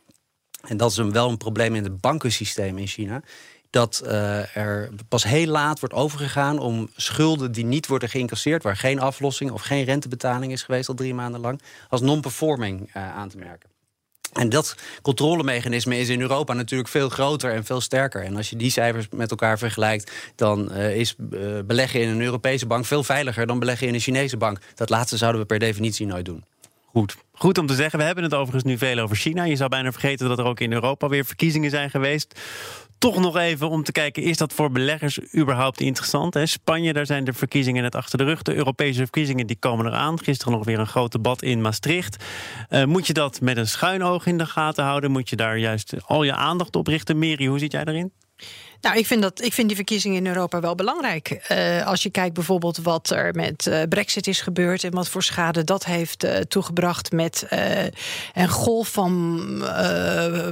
En 0.68 0.78
dat 0.78 0.92
is 0.92 0.98
een, 0.98 1.12
wel 1.12 1.30
een 1.30 1.38
probleem 1.38 1.76
in 1.76 1.84
het 1.84 2.02
bankensysteem 2.02 2.78
in 2.78 2.88
China. 2.88 3.22
Dat 3.72 4.00
eh, 4.06 4.56
er 4.56 4.90
pas 5.08 5.24
heel 5.24 5.48
laat 5.48 5.80
wordt 5.80 5.96
overgegaan 5.96 6.60
om 6.60 6.90
schulden 6.96 7.52
die 7.52 7.66
niet 7.66 7.88
worden 7.88 8.10
geïncasseerd, 8.10 8.64
waar 8.64 8.78
geen 8.78 9.00
aflossing 9.00 9.52
of 9.52 9.62
geen 9.62 9.84
rentebetaling 9.84 10.52
is 10.52 10.64
geweest 10.64 10.90
al 10.90 10.96
drie 10.96 11.14
maanden 11.14 11.42
lang, 11.42 11.62
als 11.90 12.02
non-performing 12.02 12.90
eh, 12.94 13.16
aan 13.16 13.30
te 13.30 13.38
merken. 13.38 13.70
En 14.34 14.50
dat 14.50 14.76
controlemechanisme 15.02 16.00
is 16.00 16.10
in 16.10 16.22
Europa 16.22 16.54
natuurlijk 16.54 16.90
veel 16.90 17.10
groter 17.10 17.54
en 17.54 17.66
veel 17.66 17.82
sterker. 17.82 18.24
En 18.24 18.36
als 18.38 18.50
je 18.50 18.56
die 18.56 18.72
cijfers 18.72 19.08
met 19.10 19.32
elkaar 19.32 19.58
vergelijkt, 19.58 20.12
dan 20.36 20.72
eh, 20.72 20.96
is 20.96 21.16
beleggen 21.66 22.02
in 22.02 22.10
een 22.10 22.22
Europese 22.22 22.66
bank 22.66 22.86
veel 22.86 23.04
veiliger 23.04 23.48
dan 23.48 23.60
beleggen 23.60 23.88
in 23.88 23.94
een 23.94 24.00
Chinese 24.00 24.38
bank. 24.38 24.60
Dat 24.76 24.90
laatste 24.90 25.18
zouden 25.18 25.42
we 25.42 25.48
per 25.48 25.60
definitie 25.60 26.06
nooit 26.06 26.26
doen. 26.26 26.44
Goed. 26.92 27.16
Goed 27.32 27.58
om 27.58 27.68
te 27.68 27.76
zeggen. 27.76 28.00
We 28.00 28.06
hebben 28.06 28.24
het 28.24 28.34
overigens 28.34 28.64
nu 28.64 28.78
veel 28.78 29.00
over 29.00 29.16
China. 29.16 29.44
Je 29.44 29.56
zou 29.56 29.70
bijna 29.70 29.92
vergeten 29.92 30.28
dat 30.28 30.40
er 30.40 30.46
ook 30.46 30.60
in 30.60 30.74
Europa 30.74 31.08
weer 31.08 31.26
verkiezingen 31.26 31.70
zijn 31.70 31.90
geweest. 31.90 32.40
Toch 33.02 33.20
nog 33.20 33.38
even 33.38 33.70
om 33.70 33.84
te 33.84 33.92
kijken, 33.92 34.24
is 34.24 34.38
dat 34.38 34.54
voor 34.54 34.72
beleggers 34.72 35.20
überhaupt 35.36 35.82
interessant? 35.82 36.34
Hè? 36.34 36.46
Spanje, 36.46 36.94
daar 36.94 37.06
zijn 37.06 37.24
de 37.24 37.34
verkiezingen 37.34 37.84
net 37.84 37.96
achter 37.96 38.18
de 38.18 38.24
rug. 38.24 38.42
De 38.42 38.56
Europese 38.56 39.00
verkiezingen 39.00 39.48
die 39.48 39.56
komen 39.60 39.86
eraan. 39.86 40.20
Gisteren 40.20 40.54
nog 40.54 40.66
weer 40.66 40.80
een 40.80 40.88
groot 40.88 41.12
debat 41.12 41.42
in 41.42 41.62
Maastricht. 41.62 42.24
Eh, 42.70 42.86
moet 42.86 43.08
je 43.08 43.14
dat 43.14 43.42
met 43.42 43.58
een 43.58 43.68
schuin 43.68 44.04
oog 44.04 44.26
in 44.26 44.38
de 44.38 44.46
gaten 44.46 44.84
houden? 44.84 45.12
Moet 45.12 45.30
je 45.30 45.36
daar 45.36 45.58
juist 45.58 45.94
al 46.06 46.24
je 46.24 46.36
aandacht 46.36 46.76
op 46.76 46.88
richten? 46.88 47.20
Meri, 47.20 47.48
hoe 47.48 47.60
zit 47.60 47.72
jij 47.72 47.84
daarin? 47.84 48.12
Nou, 48.82 48.98
ik 48.98 49.06
vind, 49.06 49.22
dat, 49.22 49.42
ik 49.44 49.54
vind 49.54 49.68
die 49.68 49.76
verkiezingen 49.76 50.18
in 50.18 50.28
Europa 50.28 50.60
wel 50.60 50.76
belangrijk. 50.76 51.30
Eh, 51.30 51.88
als 51.88 52.04
je 52.04 52.10
kijkt 52.10 52.34
bijvoorbeeld 52.34 52.78
wat 52.78 53.10
er 53.10 53.36
met 53.36 53.68
eh, 53.68 53.82
Brexit 53.90 54.28
is 54.28 54.42
gebeurd 54.42 54.84
en 54.84 54.92
wat 54.92 55.10
voor 55.10 55.24
schade 55.24 55.64
dat 55.64 55.86
heeft 55.86 56.24
eh, 56.24 56.40
toegebracht 56.40 57.12
met 57.12 57.46
een 58.34 58.50
golf 58.50 58.92
van 58.92 59.20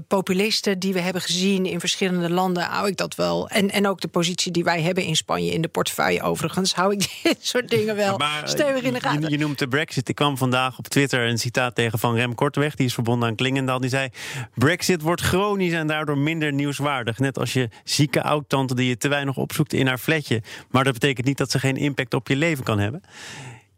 populisten 0.07 0.79
die 0.79 0.93
we 0.93 0.99
hebben 0.99 1.21
gezien 1.21 1.65
in 1.65 1.79
verschillende 1.79 2.29
landen, 2.29 2.63
hou 2.63 2.87
ik 2.87 2.97
dat 2.97 3.15
wel. 3.15 3.49
En, 3.49 3.71
en 3.71 3.87
ook 3.87 4.01
de 4.01 4.07
positie 4.07 4.51
die 4.51 4.63
wij 4.63 4.81
hebben 4.81 5.03
in 5.03 5.15
Spanje 5.15 5.51
in 5.51 5.61
de 5.61 5.67
portefeuille, 5.67 6.21
overigens, 6.21 6.73
hou 6.73 6.93
ik 6.93 7.19
dit 7.23 7.37
soort 7.39 7.69
dingen 7.69 7.95
wel 7.95 8.17
Maar, 8.17 8.49
stevig 8.49 8.81
in 8.81 8.93
de 8.93 8.99
gaten. 8.99 9.29
Je, 9.29 9.37
noemt 9.37 9.59
de 9.59 9.67
Brexit. 9.67 10.09
Ik 10.09 10.15
kwam 10.15 10.37
vandaag 10.37 10.77
op 10.77 10.87
Twitter 10.87 11.27
een 11.27 11.37
citaat 11.37 11.75
tegen 11.75 11.99
van 11.99 12.15
Rem 12.15 12.35
Korteweg. 12.35 12.75
Die 12.75 12.85
is 12.85 12.93
verbonden 12.93 13.29
aan 13.29 13.35
Klingendaal. 13.35 13.79
Die 13.79 13.89
zei: 13.89 14.09
Brexit 14.55 15.01
wordt 15.01 15.21
chronisch 15.21 15.73
en 15.73 15.87
daardoor 15.87 16.17
minder 16.17 16.53
nieuwswaardig. 16.53 17.19
Net 17.19 17.39
als 17.39 17.53
je 17.53 17.69
zieke 18.19 18.35
oud-tante 18.35 18.75
die 18.75 18.87
je 18.87 18.97
te 18.97 19.07
weinig 19.07 19.37
opzoekt 19.37 19.73
in 19.73 19.87
haar 19.87 19.97
flatje. 19.97 20.41
Maar 20.69 20.83
dat 20.83 20.93
betekent 20.93 21.27
niet 21.27 21.37
dat 21.37 21.51
ze 21.51 21.59
geen 21.59 21.77
impact 21.77 22.13
op 22.13 22.27
je 22.27 22.35
leven 22.35 22.63
kan 22.63 22.79
hebben. 22.79 23.01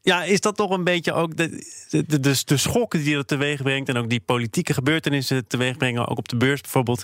Ja, 0.01 0.23
is 0.23 0.41
dat 0.41 0.56
toch 0.56 0.69
een 0.69 0.84
beetje 0.84 1.13
ook 1.13 1.38
de, 1.38 1.49
de, 1.89 2.19
de, 2.19 2.43
de, 2.45 2.58
schokken 2.58 3.04
die 3.04 3.15
dat 3.15 3.27
teweeg 3.27 3.62
brengt... 3.62 3.89
en 3.89 3.97
ook 3.97 4.10
die 4.10 4.21
politieke 4.25 4.73
gebeurtenissen 4.73 5.47
teweeg 5.47 5.77
brengen... 5.77 6.08
ook 6.08 6.17
op 6.17 6.27
de 6.27 6.38
beurs 6.38 6.62
bijvoorbeeld... 6.62 7.04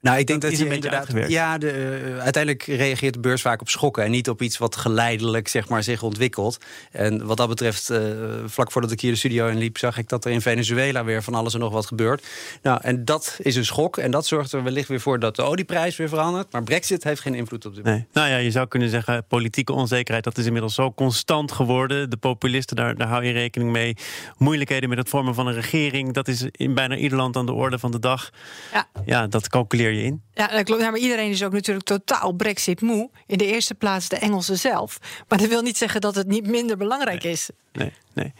Nou, 0.00 0.18
ik 0.18 0.26
denk 0.26 0.40
Dat 0.40 0.50
dat, 0.50 0.60
is 0.60 0.66
je 0.66 0.70
een 0.70 0.80
beetje 0.80 0.90
inderdaad. 0.90 1.16
uitgewerkt. 1.16 1.32
Ja, 1.32 1.58
de, 1.58 1.70
eh, 2.14 2.22
uiteindelijk 2.22 2.62
reageert 2.62 3.14
de 3.14 3.20
beurs 3.20 3.42
vaak 3.42 3.60
op 3.60 3.68
schokken 3.68 4.04
en 4.04 4.10
niet 4.10 4.28
op 4.28 4.42
iets 4.42 4.58
wat 4.58 4.76
geleidelijk 4.76 5.48
zeg 5.48 5.68
maar, 5.68 5.82
zich 5.82 6.02
ontwikkelt. 6.02 6.58
En 6.90 7.26
wat 7.26 7.36
dat 7.36 7.48
betreft, 7.48 7.90
eh, 7.90 8.00
vlak 8.46 8.70
voordat 8.70 8.90
ik 8.90 9.00
hier 9.00 9.10
de 9.10 9.16
studio 9.16 9.46
in 9.48 9.58
liep, 9.58 9.78
zag 9.78 9.98
ik 9.98 10.08
dat 10.08 10.24
er 10.24 10.30
in 10.30 10.40
Venezuela 10.40 11.04
weer 11.04 11.22
van 11.22 11.34
alles 11.34 11.54
en 11.54 11.60
nog 11.60 11.72
wat 11.72 11.86
gebeurt. 11.86 12.26
Nou, 12.62 12.78
en 12.82 13.04
dat 13.04 13.38
is 13.42 13.56
een 13.56 13.64
schok. 13.64 13.96
En 13.96 14.10
dat 14.10 14.26
zorgt 14.26 14.52
er 14.52 14.62
wellicht 14.62 14.88
weer 14.88 15.00
voor 15.00 15.18
dat 15.18 15.36
de 15.36 15.42
olieprijs 15.42 15.96
weer 15.96 16.08
verandert. 16.08 16.52
Maar 16.52 16.62
Brexit 16.62 17.04
heeft 17.04 17.20
geen 17.20 17.34
invloed 17.34 17.66
op 17.66 17.74
dit. 17.74 17.84
Nee. 17.84 18.06
Nou 18.12 18.28
ja, 18.28 18.36
je 18.36 18.50
zou 18.50 18.66
kunnen 18.68 18.88
zeggen, 18.88 19.24
politieke 19.28 19.72
onzekerheid, 19.72 20.24
dat 20.24 20.38
is 20.38 20.46
inmiddels 20.46 20.74
zo 20.74 20.92
constant 20.92 21.52
geworden. 21.52 22.10
De 22.10 22.16
populisten, 22.16 22.76
daar, 22.76 22.96
daar 22.96 23.08
hou 23.08 23.24
je 23.24 23.32
rekening 23.32 23.70
mee. 23.70 23.96
Moeilijkheden 24.36 24.88
met 24.88 24.98
het 24.98 25.08
vormen 25.08 25.34
van 25.34 25.46
een 25.46 25.54
regering, 25.54 26.12
dat 26.12 26.28
is 26.28 26.44
in 26.50 26.74
bijna 26.74 26.96
ieder 26.96 27.18
land 27.18 27.36
aan 27.36 27.46
de 27.46 27.52
orde 27.52 27.78
van 27.78 27.90
de 27.90 27.98
dag. 27.98 28.30
Ja. 28.72 28.88
Ja, 29.04 29.26
dat 29.26 29.48
je 29.94 30.02
in. 30.02 30.22
Ja, 30.34 30.46
dat 30.46 30.64
klopt. 30.64 30.82
Ja, 30.82 30.90
maar 30.90 30.98
iedereen 30.98 31.30
is 31.30 31.44
ook 31.44 31.52
natuurlijk 31.52 31.86
totaal 31.86 32.32
Brexit 32.32 32.80
moe. 32.80 33.10
In 33.26 33.38
de 33.38 33.46
eerste 33.46 33.74
plaats 33.74 34.08
de 34.08 34.16
Engelsen 34.16 34.58
zelf. 34.58 34.98
Maar 35.28 35.38
dat 35.38 35.48
wil 35.48 35.62
niet 35.62 35.76
zeggen 35.76 36.00
dat 36.00 36.14
het 36.14 36.26
niet 36.26 36.46
minder 36.46 36.76
belangrijk 36.76 37.24
is. 37.24 37.50
Nee, 37.72 37.92
nee. 38.12 38.32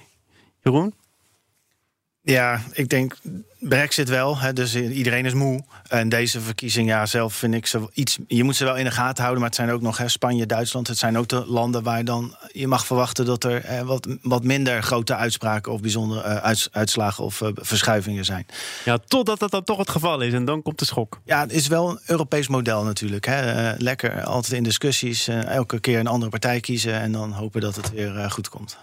Jeroen? 0.63 0.95
Ja, 2.31 2.61
ik 2.73 2.89
denk 2.89 3.17
Brexit 3.59 4.09
wel. 4.09 4.39
Hè, 4.39 4.53
dus 4.53 4.75
iedereen 4.75 5.27
is 5.27 5.35
moe. 5.35 5.65
En 5.89 6.09
deze 6.09 6.41
verkiezing, 6.41 6.89
ja, 6.89 7.07
zelf 7.07 7.35
vind 7.35 7.55
ik 7.55 7.67
ze 7.67 7.89
iets. 7.93 8.19
Je 8.27 8.45
moet 8.45 8.57
ze 8.57 8.65
wel 8.65 8.77
in 8.77 8.85
de 8.85 8.91
gaten 8.91 9.23
houden. 9.23 9.41
Maar 9.41 9.49
het 9.49 9.59
zijn 9.59 9.71
ook 9.71 9.81
nog 9.81 9.99
hè, 9.99 10.09
Spanje, 10.09 10.47
Duitsland. 10.47 10.87
Het 10.87 10.99
zijn 10.99 11.19
ook 11.19 11.29
de 11.29 11.45
landen 11.47 11.83
waar 11.83 12.05
dan 12.05 12.37
je 12.53 12.67
mag 12.67 12.87
verwachten 12.87 13.25
dat 13.25 13.45
er 13.45 13.65
eh, 13.65 13.81
wat, 13.81 14.07
wat 14.23 14.45
minder 14.45 14.83
grote 14.83 15.15
uitspraken 15.15 15.73
of 15.73 15.81
bijzondere 15.81 16.21
eh, 16.21 16.37
uits- 16.37 16.69
uitslagen 16.73 17.25
of 17.25 17.41
eh, 17.41 17.49
verschuivingen 17.55 18.25
zijn. 18.25 18.47
Ja, 18.85 18.99
totdat 18.99 19.39
dat 19.39 19.51
dan 19.51 19.65
toch 19.65 19.79
het 19.79 19.91
geval 19.91 20.21
is 20.21 20.33
en 20.33 20.45
dan 20.45 20.63
komt 20.63 20.79
de 20.79 20.85
schok. 20.85 21.21
Ja, 21.25 21.41
het 21.41 21.53
is 21.53 21.67
wel 21.67 21.91
een 21.91 21.99
Europees 22.07 22.49
model 22.49 22.85
natuurlijk. 22.85 23.27
Hè. 23.27 23.73
Lekker 23.79 24.25
altijd 24.25 24.53
in 24.53 24.63
discussies. 24.63 25.29
elke 25.29 25.81
keer 25.81 25.99
een 25.99 26.07
andere 26.07 26.31
partij 26.31 26.61
kiezen 26.61 27.01
en 27.01 27.13
dan 27.13 27.33
hopen 27.33 27.61
dat 27.61 27.77
het 27.77 27.91
weer 27.91 28.31
goed 28.31 28.49
komt. 28.49 28.79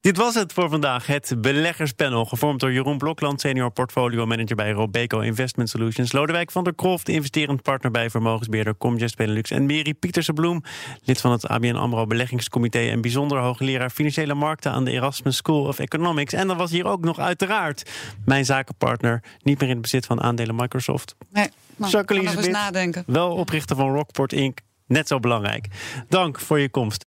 Dit 0.00 0.16
was 0.16 0.34
het 0.34 0.52
voor 0.52 0.68
vandaag, 0.68 1.06
het 1.06 1.34
beleggerspanel. 1.38 2.24
Gevormd 2.24 2.60
door 2.60 2.72
Jeroen 2.72 2.98
Blokland, 2.98 3.40
senior 3.40 3.70
portfolio 3.70 4.26
manager 4.26 4.56
bij 4.56 4.70
Robeco 4.70 5.18
Investment 5.18 5.68
Solutions. 5.68 6.12
Lodewijk 6.12 6.50
van 6.50 6.64
der 6.64 6.74
Kroft, 6.74 7.08
investerend 7.08 7.62
partner 7.62 7.90
bij 7.90 8.10
vermogensbeheerder 8.10 8.76
Comgest 8.76 9.16
Benelux. 9.16 9.50
En 9.50 9.66
Meri 9.66 9.94
Pieterse 9.94 10.32
Bloem, 10.32 10.62
lid 11.04 11.20
van 11.20 11.32
het 11.32 11.48
ABN 11.48 11.74
AMRO 11.74 12.06
Beleggingscomité... 12.06 12.78
en 12.78 13.00
bijzonder 13.00 13.38
hoogleraar 13.38 13.90
financiële 13.90 14.34
markten 14.34 14.72
aan 14.72 14.84
de 14.84 14.90
Erasmus 14.90 15.36
School 15.36 15.64
of 15.64 15.78
Economics. 15.78 16.32
En 16.32 16.46
dan 16.46 16.56
was 16.56 16.70
hier 16.70 16.86
ook 16.86 17.04
nog 17.04 17.18
uiteraard 17.18 17.90
mijn 18.24 18.44
zakenpartner... 18.44 19.22
niet 19.42 19.60
meer 19.60 19.68
in 19.68 19.74
het 19.74 19.82
bezit 19.82 20.06
van 20.06 20.22
aandelen 20.22 20.54
Microsoft. 20.54 21.16
Nee, 21.30 21.48
nou, 21.76 21.90
Jacqueline 21.92 22.48
nadenken. 22.48 23.04
Wel 23.06 23.34
oprichter 23.34 23.76
van 23.76 23.94
Rockport 23.94 24.32
Inc., 24.32 24.58
net 24.86 25.08
zo 25.08 25.20
belangrijk. 25.20 25.66
Dank 26.08 26.40
voor 26.40 26.58
je 26.58 26.68
komst. 26.68 27.08